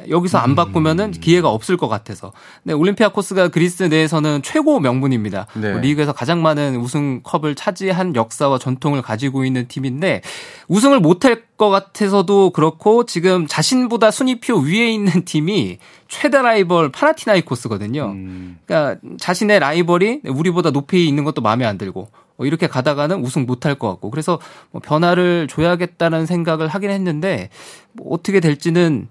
여기서 0.10 0.38
안 0.38 0.56
바꾸면은 0.56 1.12
기회가 1.12 1.50
없을 1.50 1.76
것 1.78 1.88
같아서. 1.88 2.32
근데 2.64 2.74
올림피아 2.74 3.10
코스가 3.10 3.50
그리스 3.50 3.84
내에서는 3.84 4.42
최고 4.42 4.80
명분입니다. 4.80 5.48
네. 5.56 5.72
뭐 5.72 5.82
리그에서 5.82 6.14
가장 6.14 6.42
많은 6.42 6.78
우승컵을 6.78 7.56
차지한 7.56 8.16
역사와 8.16 8.60
전통을 8.60 9.02
가지고 9.02 9.44
있는 9.44 9.68
팀인데 9.68 10.22
우승을 10.70 11.00
못할 11.00 11.44
것 11.58 11.70
같아서도 11.70 12.52
그렇고 12.52 13.06
지금 13.06 13.46
자신보다 13.48 14.12
순위표 14.12 14.60
위에 14.60 14.90
있는 14.92 15.24
팀이 15.26 15.80
최대 16.08 16.42
라이벌 16.42 16.92
파나티나이코스거든요. 16.92 18.06
음. 18.06 18.60
그러니까 18.66 19.00
자신의 19.20 19.60
라이벌이 19.60 20.22
우리보다 20.26 20.72
높이 20.72 21.08
있는 21.08 21.24
것도 21.24 21.42
마음에 21.42 21.66
안 21.66 21.78
들고 21.78 22.08
어, 22.38 22.46
이렇게 22.46 22.68
가다가는 22.68 23.24
우승 23.24 23.46
못할 23.46 23.76
것 23.76 23.90
같고 23.90 24.10
그래서 24.12 24.40
뭐 24.72 24.82
변화를 24.82 25.48
줘야겠다는 25.48 26.26
생각을 26.26 26.68
하긴 26.68 26.90
했는데 26.90 27.50
뭐 27.94 28.14
어떻게 28.14 28.40
될지는 28.40 29.08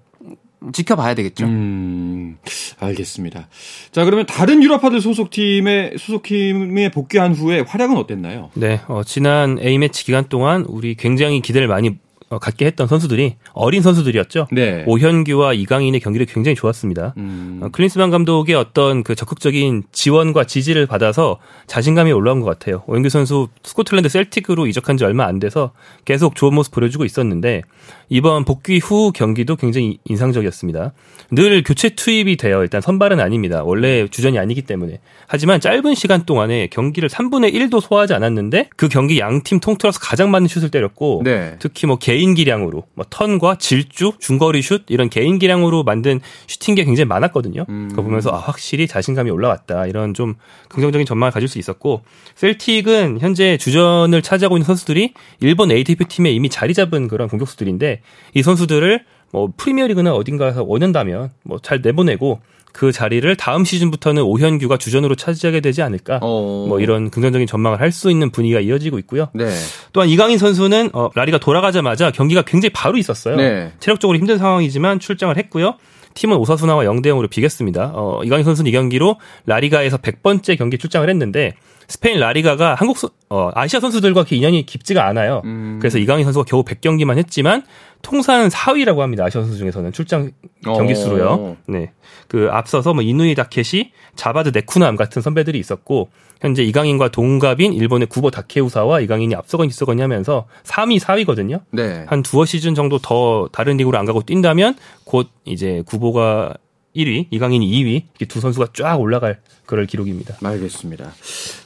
지켜봐야 0.73 1.15
되겠죠. 1.15 1.47
음, 1.47 2.39
알겠습니다. 2.79 3.49
자, 3.91 4.05
그러면 4.05 4.27
다른 4.27 4.63
유럽파들 4.63 5.01
소속팀의 5.01 5.95
소속팀에 5.99 6.91
복귀한 6.91 7.33
후에 7.35 7.61
활약은 7.61 7.97
어땠나요? 7.97 8.51
네, 8.55 8.81
어, 8.89 9.03
지난 9.05 9.59
A매치 9.61 10.05
기간 10.05 10.29
동안 10.29 10.65
우리 10.69 10.95
굉장히 10.95 11.41
기대를 11.41 11.69
많이 11.69 11.89
어, 11.89 11.95
갖게 12.39 12.65
했던 12.65 12.87
선수들이 12.87 13.37
어린 13.53 13.83
선수들이었죠. 13.83 14.47
네. 14.51 14.85
오현규와 14.87 15.53
이강인의 15.53 16.01
경기력이 16.01 16.33
굉장히 16.33 16.55
좋았습니다. 16.55 17.13
음. 17.19 17.61
어, 17.63 17.69
클린스만 17.69 18.11
감독의 18.11 18.55
어떤 18.55 19.03
그 19.03 19.15
적극적인 19.15 19.83
지원과 19.93 20.45
지지를 20.45 20.87
받아서 20.87 21.39
자신감이 21.67 22.11
올라온 22.13 22.41
것 22.41 22.47
같아요. 22.47 22.83
오현규 22.87 23.11
선수 23.11 23.49
스코틀랜드 23.63 24.09
셀틱으로 24.09 24.67
이적한 24.67 24.97
지 24.97 25.05
얼마 25.05 25.27
안 25.27 25.39
돼서 25.39 25.73
계속 26.05 26.35
좋은 26.35 26.55
모습 26.55 26.73
보여주고 26.73 27.05
있었는데 27.05 27.63
이번 28.09 28.45
복귀 28.45 28.79
후 28.79 29.13
경기도 29.13 29.57
굉장히 29.57 29.99
인상적이었습니다. 30.07 30.93
늘 31.33 31.63
교체 31.63 31.91
투입이 31.91 32.37
돼요. 32.37 32.63
일단 32.63 32.81
선발은 32.81 33.21
아닙니다. 33.21 33.63
원래 33.65 34.07
주전이 34.09 34.39
아니기 34.39 34.63
때문에. 34.63 35.01
하지만 35.27 35.61
짧은 35.61 35.95
시간 35.95 36.25
동안에 36.25 36.69
경기를 36.69 37.09
3분의 37.09 37.53
1도 37.55 37.81
소화하지 37.81 38.15
않았는데 38.15 38.71
그 38.77 38.89
경기 38.89 39.19
양 39.19 39.43
팀 39.43 39.61
통틀어서 39.61 39.99
가장 40.01 40.31
많은 40.31 40.47
슛을 40.47 40.71
때렸고 40.71 41.23
네. 41.25 41.57
특히 41.59 41.87
뭐 41.87 41.97
개인 41.97 42.22
기량으로 42.35 42.85
뭐 42.95 43.07
턴과 43.09 43.57
질주, 43.57 44.13
중거리 44.21 44.63
슛 44.63 44.85
이런 44.89 45.09
개인 45.09 45.39
기량으로 45.39 45.83
만든 45.83 46.21
슈팅이 46.47 46.85
굉장히 46.85 47.07
많았거든요. 47.07 47.65
음. 47.69 47.89
그거 47.91 48.03
보면서 48.03 48.31
아 48.31 48.37
확실히 48.37 48.87
자신감이 48.87 49.31
올라왔다 49.31 49.87
이런 49.87 50.15
좀 50.15 50.35
긍정적인 50.69 51.07
전망을 51.07 51.33
가질 51.33 51.49
수 51.49 51.59
있었고 51.59 52.03
셀틱은 52.37 53.19
현재 53.21 53.57
주전을 53.57 54.23
차지하고 54.23 54.57
있는 54.57 54.65
선수들이 54.65 55.15
일본 55.41 55.71
ATP 55.71 56.05
팀에 56.07 56.31
이미 56.31 56.49
자리 56.49 56.75
잡은 56.75 57.09
그런 57.09 57.29
공격수들인데 57.29 58.03
이 58.35 58.43
선수들을 58.43 59.05
뭐 59.33 59.51
프리미어리그나 59.57 60.13
어딘가에서 60.15 60.63
원한다면 60.63 61.31
뭐 61.43 61.59
잘 61.63 61.81
내보내고 61.81 62.41
그 62.73 62.91
자리를 62.93 63.35
다음 63.37 63.65
시즌부터는 63.65 64.23
오현규가 64.23 64.79
주전으로 64.79 65.15
차지하게 65.15 65.61
되지 65.61 65.83
않을까 65.83 66.19
어. 66.23 66.65
뭐 66.69 66.81
이런 66.81 67.11
긍정적인 67.11 67.47
전망을 67.47 67.81
할 67.81 67.93
수 67.93 68.11
있는 68.11 68.31
분위기가 68.31 68.59
이어지고 68.61 68.99
있고요. 69.01 69.29
네. 69.35 69.49
또한 69.93 70.09
이강인 70.09 70.39
선수는 70.39 70.91
어, 70.95 71.11
라리가 71.15 71.39
돌아가자마자 71.39 72.11
경기가 72.11 72.41
굉장히 72.43 72.73
바로 72.73 72.97
있었어요. 72.97 73.37
네. 73.37 73.73
체력적으로 73.81 74.19
힘든 74.19 74.39
상황이지만 74.39 74.99
출장을 74.99 75.37
했고요. 75.37 75.75
팀은 76.15 76.37
오사수나와 76.39 76.85
0대 76.85 77.07
0으로 77.07 77.29
비겼습니다. 77.31 77.93
어, 77.95 78.23
이강인 78.25 78.45
선수는 78.45 78.69
이 78.69 78.73
경기로 78.73 79.17
라리가에서 79.47 79.99
100번째 79.99 80.57
경기 80.59 80.79
출장을 80.79 81.09
했는데 81.09 81.55
스페인 81.89 82.19
라리가가 82.21 82.75
한국 82.75 82.97
선- 82.99 83.11
어, 83.29 83.51
아시아 83.55 83.81
선수들과 83.81 84.25
그 84.25 84.35
인연이 84.35 84.65
깊지가 84.65 85.07
않아요. 85.09 85.43
음. 85.45 85.79
그래서 85.81 85.99
이강인 85.99 86.25
선수가 86.25 86.45
겨우 86.47 86.65
100경기만 86.65 87.19
했지만 87.19 87.63
통산 88.03 88.49
4위라고 88.49 88.99
합니다. 88.99 89.25
아시아 89.25 89.43
선수 89.43 89.57
중에서는 89.57 89.93
출장 89.93 90.33
경기 90.65 90.95
수로요. 90.95 91.29
어. 91.31 91.57
네. 91.67 91.93
그 92.29 92.49
앞서서 92.51 92.95
뭐 92.95 93.03
이누이 93.03 93.35
다케시, 93.35 93.93
자바드 94.17 94.51
네쿠남 94.53 94.97
같은 94.97 95.23
선배들이 95.23 95.59
있었고 95.59 96.11
현재 96.41 96.65
이강인과 96.65 97.13
동갑인 97.13 97.73
일본의 97.73 98.09
구보 98.09 98.31
다케후사와 98.31 99.01
이강인이 99.01 99.35
앞서거니 99.37 99.69
뒤서거니 99.71 100.03
하면서 100.03 100.47
3위, 100.65 100.99
4위거든요. 101.01 101.61
네. 101.71 102.05
한 102.09 102.23
두어 102.23 102.45
시즌 102.45 102.75
정도 102.75 102.99
더 102.99 103.49
다른 103.53 103.77
리그로 103.77 103.97
안 103.97 104.05
가고 104.05 104.23
뛴다면 104.23 104.75
곧 105.05 105.29
이제 105.45 105.83
구보가 105.87 106.55
1위, 106.97 107.27
이강인이 107.31 107.67
2위 107.67 108.03
이렇게 108.11 108.27
두 108.27 108.41
선수가 108.41 108.69
쫙 108.75 109.01
올라갈 109.01 109.41
그럴 109.67 109.87
기록입니다. 109.87 110.37
알겠습니다. 110.43 111.13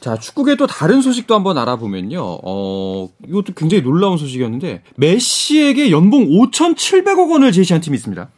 자, 0.00 0.16
축구계 0.16 0.56
또 0.56 0.66
다른 0.66 1.02
소식도 1.02 1.34
한번 1.34 1.58
알아보면요. 1.58 2.20
어, 2.44 3.08
이것도 3.26 3.54
굉장히 3.54 3.82
놀라운 3.82 4.16
소식이었는데, 4.18 4.82
메시에게 4.96 5.90
연봉 5.90 6.26
5,700억 6.28 7.30
원을 7.30 7.52
제시한 7.52 7.80
팀이 7.80 7.96
있습니다. 7.96 8.28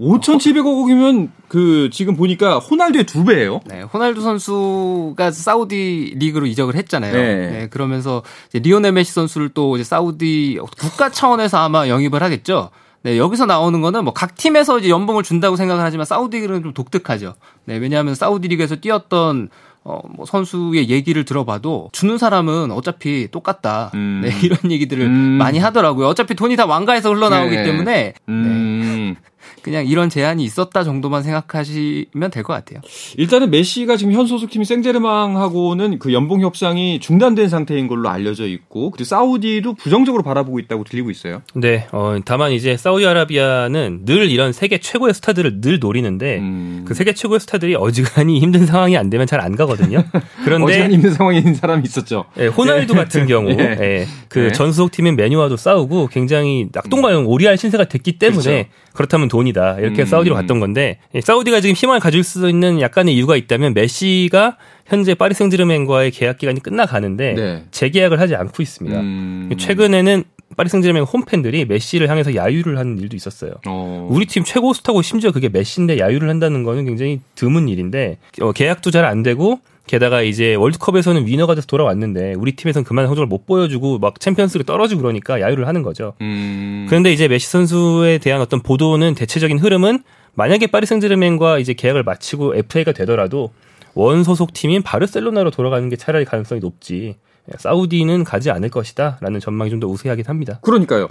5,700억이면 0.00 1.30
그 1.48 1.88
지금 1.92 2.16
보니까 2.16 2.58
호날두의 2.58 3.04
두 3.04 3.24
배예요. 3.24 3.60
네, 3.66 3.82
호날두 3.82 4.20
선수가 4.20 5.30
사우디 5.30 6.14
리그로 6.16 6.46
이적을 6.46 6.74
했잖아요. 6.74 7.12
네. 7.12 7.50
네, 7.50 7.68
그러면서 7.68 8.22
이제 8.48 8.58
리오넬 8.58 8.92
메시 8.92 9.12
선수를 9.12 9.50
또 9.50 9.76
이제 9.76 9.84
사우디 9.84 10.58
국가 10.78 11.10
차원에서 11.10 11.58
아마 11.58 11.88
영입을 11.88 12.22
하겠죠. 12.22 12.70
네, 13.02 13.18
여기서 13.18 13.46
나오는 13.46 13.80
거는 13.80 14.04
뭐 14.04 14.12
각 14.14 14.36
팀에서 14.36 14.78
이제 14.78 14.88
연봉을 14.88 15.22
준다고 15.24 15.56
생각을 15.56 15.82
하지만 15.82 16.06
사우디 16.06 16.38
리그는 16.38 16.62
좀 16.62 16.72
독특하죠. 16.72 17.34
네, 17.64 17.76
왜냐하면 17.76 18.14
사우디 18.14 18.48
리그에서 18.48 18.76
뛰었던 18.76 19.48
어, 19.84 20.00
뭐 20.14 20.24
선수의 20.26 20.88
얘기를 20.90 21.24
들어봐도 21.24 21.88
주는 21.92 22.16
사람은 22.16 22.70
어차피 22.70 23.28
똑같다. 23.32 23.90
음. 23.94 24.20
네, 24.22 24.30
이런 24.44 24.58
얘기들을 24.70 25.04
음. 25.04 25.10
많이 25.10 25.58
하더라고요. 25.58 26.06
어차피 26.06 26.34
돈이 26.36 26.54
다 26.54 26.66
왕가에서 26.66 27.12
흘러나오기 27.12 27.56
네. 27.56 27.64
때문에 27.64 27.92
네, 27.92 28.14
음. 28.28 29.16
그냥 29.62 29.86
이런 29.86 30.08
제한이 30.10 30.42
있었다 30.44 30.82
정도만 30.84 31.22
생각하시면 31.22 32.30
될 32.30 32.42
것 32.42 32.52
같아요. 32.54 32.80
일단은 33.16 33.50
메시가 33.50 33.96
지금 33.96 34.12
현 34.14 34.26
소속팀인 34.26 34.64
생제르망하고는 34.64 35.98
그 35.98 36.12
연봉 36.12 36.40
협상이 36.40 36.98
중단된 37.00 37.48
상태인 37.48 37.86
걸로 37.88 38.08
알려져 38.08 38.46
있고 38.46 38.90
그리고 38.90 39.04
사우디도 39.04 39.74
부정적으로 39.74 40.22
바라보고 40.22 40.58
있다고 40.58 40.84
들리고 40.84 41.10
있어요. 41.10 41.42
네, 41.54 41.86
어, 41.92 42.16
다만 42.24 42.52
이제 42.52 42.76
사우디아라비아는 42.76 44.04
늘 44.04 44.30
이런 44.30 44.52
세계 44.52 44.78
최고의 44.78 45.14
스타들을 45.14 45.60
늘 45.60 45.78
노리는데 45.78 46.38
음. 46.38 46.84
그 46.86 46.94
세계 46.94 47.12
최고의 47.14 47.40
스타들이 47.40 47.74
어지간히 47.76 48.40
힘든 48.40 48.66
상황이 48.66 48.96
안 48.96 49.10
되면 49.10 49.26
잘 49.26 49.42
안 49.42 49.56
가거든요. 49.56 50.04
그런데 50.44 50.64
어지간히 50.70 50.94
힘든 50.94 51.12
상황에 51.14 51.38
있는 51.38 51.54
사람이 51.56 51.82
있었죠. 51.84 52.26
예, 52.38 52.46
호날두 52.46 52.94
같은 52.94 53.26
경우 53.26 53.50
예. 53.58 53.76
예, 53.80 54.06
그 54.28 54.38
네. 54.38 54.52
전 54.52 54.70
소속팀인 54.72 55.16
메뉴와도 55.16 55.56
싸우고 55.56 56.06
굉장히 56.08 56.68
낙동강용 56.72 57.26
오리알 57.26 57.58
신세가 57.58 57.86
됐기 57.86 58.18
때문에 58.20 58.42
그렇죠. 58.44 58.68
그렇다면 58.92 59.26
돈 59.28 59.41
이다 59.46 59.78
이렇게 59.80 60.02
음. 60.02 60.06
사우디로 60.06 60.34
갔던 60.34 60.60
건데 60.60 60.98
예, 61.14 61.20
사우디가 61.20 61.60
지금 61.60 61.74
희망을 61.74 62.00
가질 62.00 62.22
수 62.24 62.48
있는 62.48 62.80
약간의 62.80 63.14
이유가 63.14 63.36
있다면 63.36 63.74
메시가 63.74 64.56
현재 64.86 65.14
파리 65.14 65.34
생제르맹과의 65.34 66.10
계약 66.10 66.38
기간이 66.38 66.60
끝나가는데 66.62 67.34
네. 67.34 67.64
재계약을 67.70 68.20
하지 68.20 68.34
않고 68.34 68.62
있습니다. 68.62 69.00
음. 69.00 69.50
최근에는 69.58 70.24
파리 70.56 70.68
생제르맹 70.68 71.04
홈팬들이 71.04 71.64
메시를 71.64 72.10
향해서 72.10 72.34
야유를 72.34 72.76
하는 72.78 72.98
일도 72.98 73.16
있었어요. 73.16 73.52
어. 73.66 74.06
우리 74.10 74.26
팀 74.26 74.44
최고 74.44 74.74
스타고 74.74 75.00
심지어 75.00 75.30
그게 75.30 75.48
메시인데 75.48 75.98
야유를 75.98 76.28
한다는 76.28 76.62
거는 76.62 76.84
굉장히 76.84 77.20
드문 77.36 77.68
일인데 77.68 78.18
어, 78.40 78.52
계약도 78.52 78.90
잘 78.90 79.04
안 79.04 79.22
되고 79.22 79.60
게다가 79.86 80.22
이제 80.22 80.54
월드컵에서는 80.54 81.26
winner가 81.26 81.54
돼서 81.54 81.66
돌아왔는데 81.66 82.34
우리 82.34 82.52
팀에서는 82.52 82.84
그만 82.84 83.06
성적을 83.06 83.26
못 83.26 83.46
보여주고 83.46 83.98
막 83.98 84.20
챔피언스를 84.20 84.64
떨어지고 84.64 85.02
그러니까 85.02 85.40
야유를 85.40 85.66
하는 85.66 85.82
거죠. 85.82 86.14
음. 86.20 86.86
그런데 86.88 87.12
이제 87.12 87.28
메시 87.28 87.48
선수에 87.48 88.18
대한 88.18 88.40
어떤 88.40 88.60
보도는 88.60 89.14
대체적인 89.14 89.58
흐름은 89.58 90.02
만약에 90.34 90.68
파리 90.68 90.86
생제르맹과 90.86 91.58
이제 91.58 91.74
계약을 91.74 92.04
마치고 92.04 92.56
FA가 92.56 92.92
되더라도 92.92 93.50
원 93.94 94.24
소속 94.24 94.52
팀인 94.52 94.82
바르셀로나로 94.82 95.50
돌아가는 95.50 95.86
게 95.88 95.96
차라리 95.96 96.24
가능성이 96.24 96.60
높지. 96.60 97.16
사우디는 97.58 98.24
가지 98.24 98.50
않을 98.50 98.68
것이다라는 98.70 99.40
전망이 99.40 99.70
좀 99.70 99.80
더 99.80 99.88
우세하긴 99.88 100.26
합니다. 100.26 100.60
그러니까요. 100.62 101.08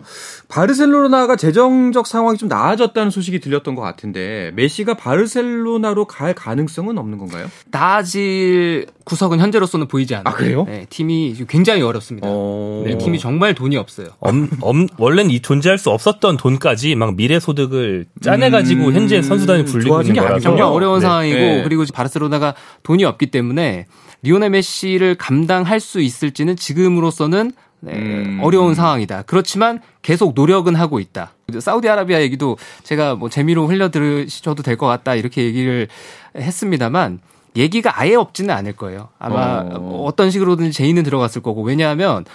바르셀로나가 0.48 1.36
재정적 1.36 2.08
상황이 2.08 2.38
좀 2.38 2.48
나아졌다는 2.48 3.12
소식이 3.12 3.42
들렸던 3.42 3.76
것 3.76 3.82
같은데 3.82 4.52
메시가 4.56 4.94
바르셀로나로 4.94 6.06
갈 6.06 6.34
가능성은 6.34 6.98
없는 6.98 7.18
건가요? 7.18 7.48
나아질 7.70 8.88
구석은 9.12 9.42
현재로서는 9.42 9.88
보이지 9.90 10.16
않아요. 10.16 10.24
아, 10.34 10.38
그래요? 10.38 10.64
네, 10.66 10.86
팀이 10.90 11.36
굉장히 11.50 11.82
어렵습니다. 11.82 12.26
어. 12.32 12.82
네, 12.88 12.98
팀이 12.98 13.20
정말 13.20 13.54
돈이 13.54 13.76
없어요. 13.76 14.08
엄, 14.22 14.50
엄, 14.62 14.88
원래는 14.98 15.32
이 15.32 15.42
존재할 15.42 15.78
수 15.78 15.90
없었던 15.90 16.38
돈까지 16.38 16.96
막 16.96 17.16
미래 17.18 17.38
소득을 17.38 18.06
짜내가지고 18.22 18.86
음, 18.88 18.94
현재 18.94 19.22
선수단이 19.22 19.66
불리고 19.66 20.00
있는 20.00 20.14
게 20.14 20.22
거라서. 20.22 20.40
정말 20.40 20.64
어려운 20.64 21.00
네. 21.00 21.06
상황이고 21.06 21.38
네. 21.38 21.64
그리고 21.64 21.84
바르셀로나가 21.94 22.56
돈이 22.84 23.04
없기 23.04 23.32
때문에 23.32 23.88
리오넬 24.22 24.50
메시를 24.52 25.16
감당할 25.16 25.82
수 25.82 26.00
있을지는 26.00 26.56
지금으로서는 26.56 27.52
네, 27.82 27.92
음. 27.94 28.40
어려운 28.42 28.76
상황이다. 28.76 29.24
그렇지만 29.24 29.82
계속 30.04 30.36
노력은 30.36 30.76
하고 30.76 31.02
있다. 31.02 31.34
사우디아라비아 31.60 32.22
얘기도 32.22 32.58
제가 32.84 33.16
뭐 33.16 33.28
재미로 33.28 33.68
흘려 33.68 33.90
들으셔도 33.92 34.64
될 34.64 34.78
것 34.78 34.88
같다 34.88 35.16
이렇게 35.16 35.44
얘기를 35.44 35.90
했습니다만 36.38 37.20
얘기가 37.56 38.00
아예 38.00 38.16
없지는 38.16 38.54
않을 38.56 38.76
거예요. 38.76 39.10
아마 39.20 39.62
어. 39.62 40.06
어. 40.08 40.16
떤 40.16 40.32
식으로든 40.32 40.72
제의는 40.72 41.04
들어갔을 41.04 41.42
거고 41.42 41.62
왜냐하면 41.64 42.26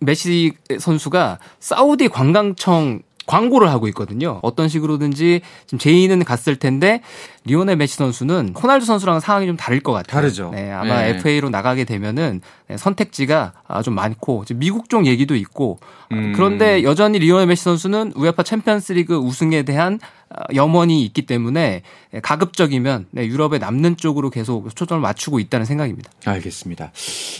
메시 0.00 0.52
선수가 0.78 1.38
사우디 1.60 2.08
관광청 2.08 3.00
광고를 3.26 3.68
하고 3.70 3.88
있거든요. 3.88 4.38
어떤 4.42 4.68
식으로든지 4.68 5.40
지금 5.66 5.78
제의는 5.78 6.24
갔을 6.24 6.56
텐데 6.56 7.00
리오넬 7.44 7.76
메시 7.76 7.96
선수는 7.96 8.54
호날두 8.60 8.86
선수랑 8.86 9.20
상황이 9.20 9.46
좀 9.46 9.56
다를 9.56 9.80
것 9.80 9.92
같아요. 9.92 10.20
다르죠. 10.20 10.50
네, 10.52 10.70
아마 10.70 11.02
네. 11.02 11.10
FA로 11.10 11.50
나가게 11.50 11.84
되면은 11.84 12.40
네, 12.68 12.76
선택지가 12.76 13.52
아, 13.68 13.82
좀 13.82 13.94
많고 13.94 14.44
지금 14.44 14.60
미국 14.60 14.88
쪽 14.88 15.06
얘기도 15.06 15.36
있고 15.36 15.78
음. 16.12 16.32
그런데 16.34 16.82
여전히 16.82 17.18
리오넬 17.18 17.46
메시 17.46 17.62
선수는 17.64 18.12
UEFA 18.16 18.42
챔피언스리그 18.42 19.16
우승에 19.16 19.62
대한 19.62 19.98
아, 20.28 20.42
염원이 20.54 21.04
있기 21.04 21.22
때문에 21.26 21.82
가급적이면 22.22 23.06
네, 23.12 23.26
유럽에 23.26 23.58
남는 23.58 23.96
쪽으로 23.96 24.30
계속 24.30 24.74
초점을 24.74 25.00
맞추고 25.00 25.38
있다는 25.40 25.66
생각입니다. 25.66 26.10
알겠습니다. 26.24 26.90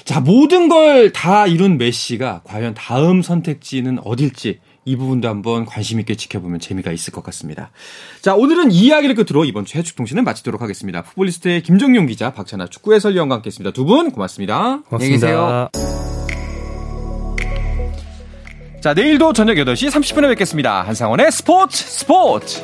자, 0.05 0.21
모든 0.21 0.69
걸 0.69 1.11
다 1.13 1.47
이룬 1.47 1.79
메시가 1.79 2.43
과연 2.45 2.75
다음 2.75 3.23
선택지는 3.23 3.99
어딜지 4.05 4.59
이 4.87 4.97
부분도 4.97 5.29
한번 5.29 5.67
관심 5.67 5.99
있게 6.01 6.15
지켜보면 6.15 6.61
재미가 6.61 6.93
있을 6.93 7.13
것 7.13 7.23
같습니다. 7.25 7.71
자, 8.23 8.35
오늘은 8.37 8.71
이 8.71 8.87
이야기를 8.87 9.17
끝으로 9.17 9.45
이번 9.45 9.65
주 9.65 9.77
해축 9.77 9.97
통신을 9.97 10.23
마치도록 10.23 10.63
하겠습니다. 10.63 11.03
풋볼리스트의 11.03 11.63
김정용 11.63 12.07
기자, 12.07 12.33
박찬아 12.33 12.69
축구 12.69 12.95
해설위원과 12.95 13.35
함께했습니다. 13.37 13.73
두 13.73 13.85
분 13.85 14.11
고맙습니다. 14.13 14.83
안녕히 14.91 15.11
계세요. 15.13 15.69
자, 18.81 18.95
내일도 18.95 19.33
저녁 19.33 19.55
8시 19.55 19.91
30분에 19.91 20.29
뵙겠습니다. 20.29 20.83
한상원의 20.83 21.33
스포츠 21.33 21.85
스포츠! 21.85 22.63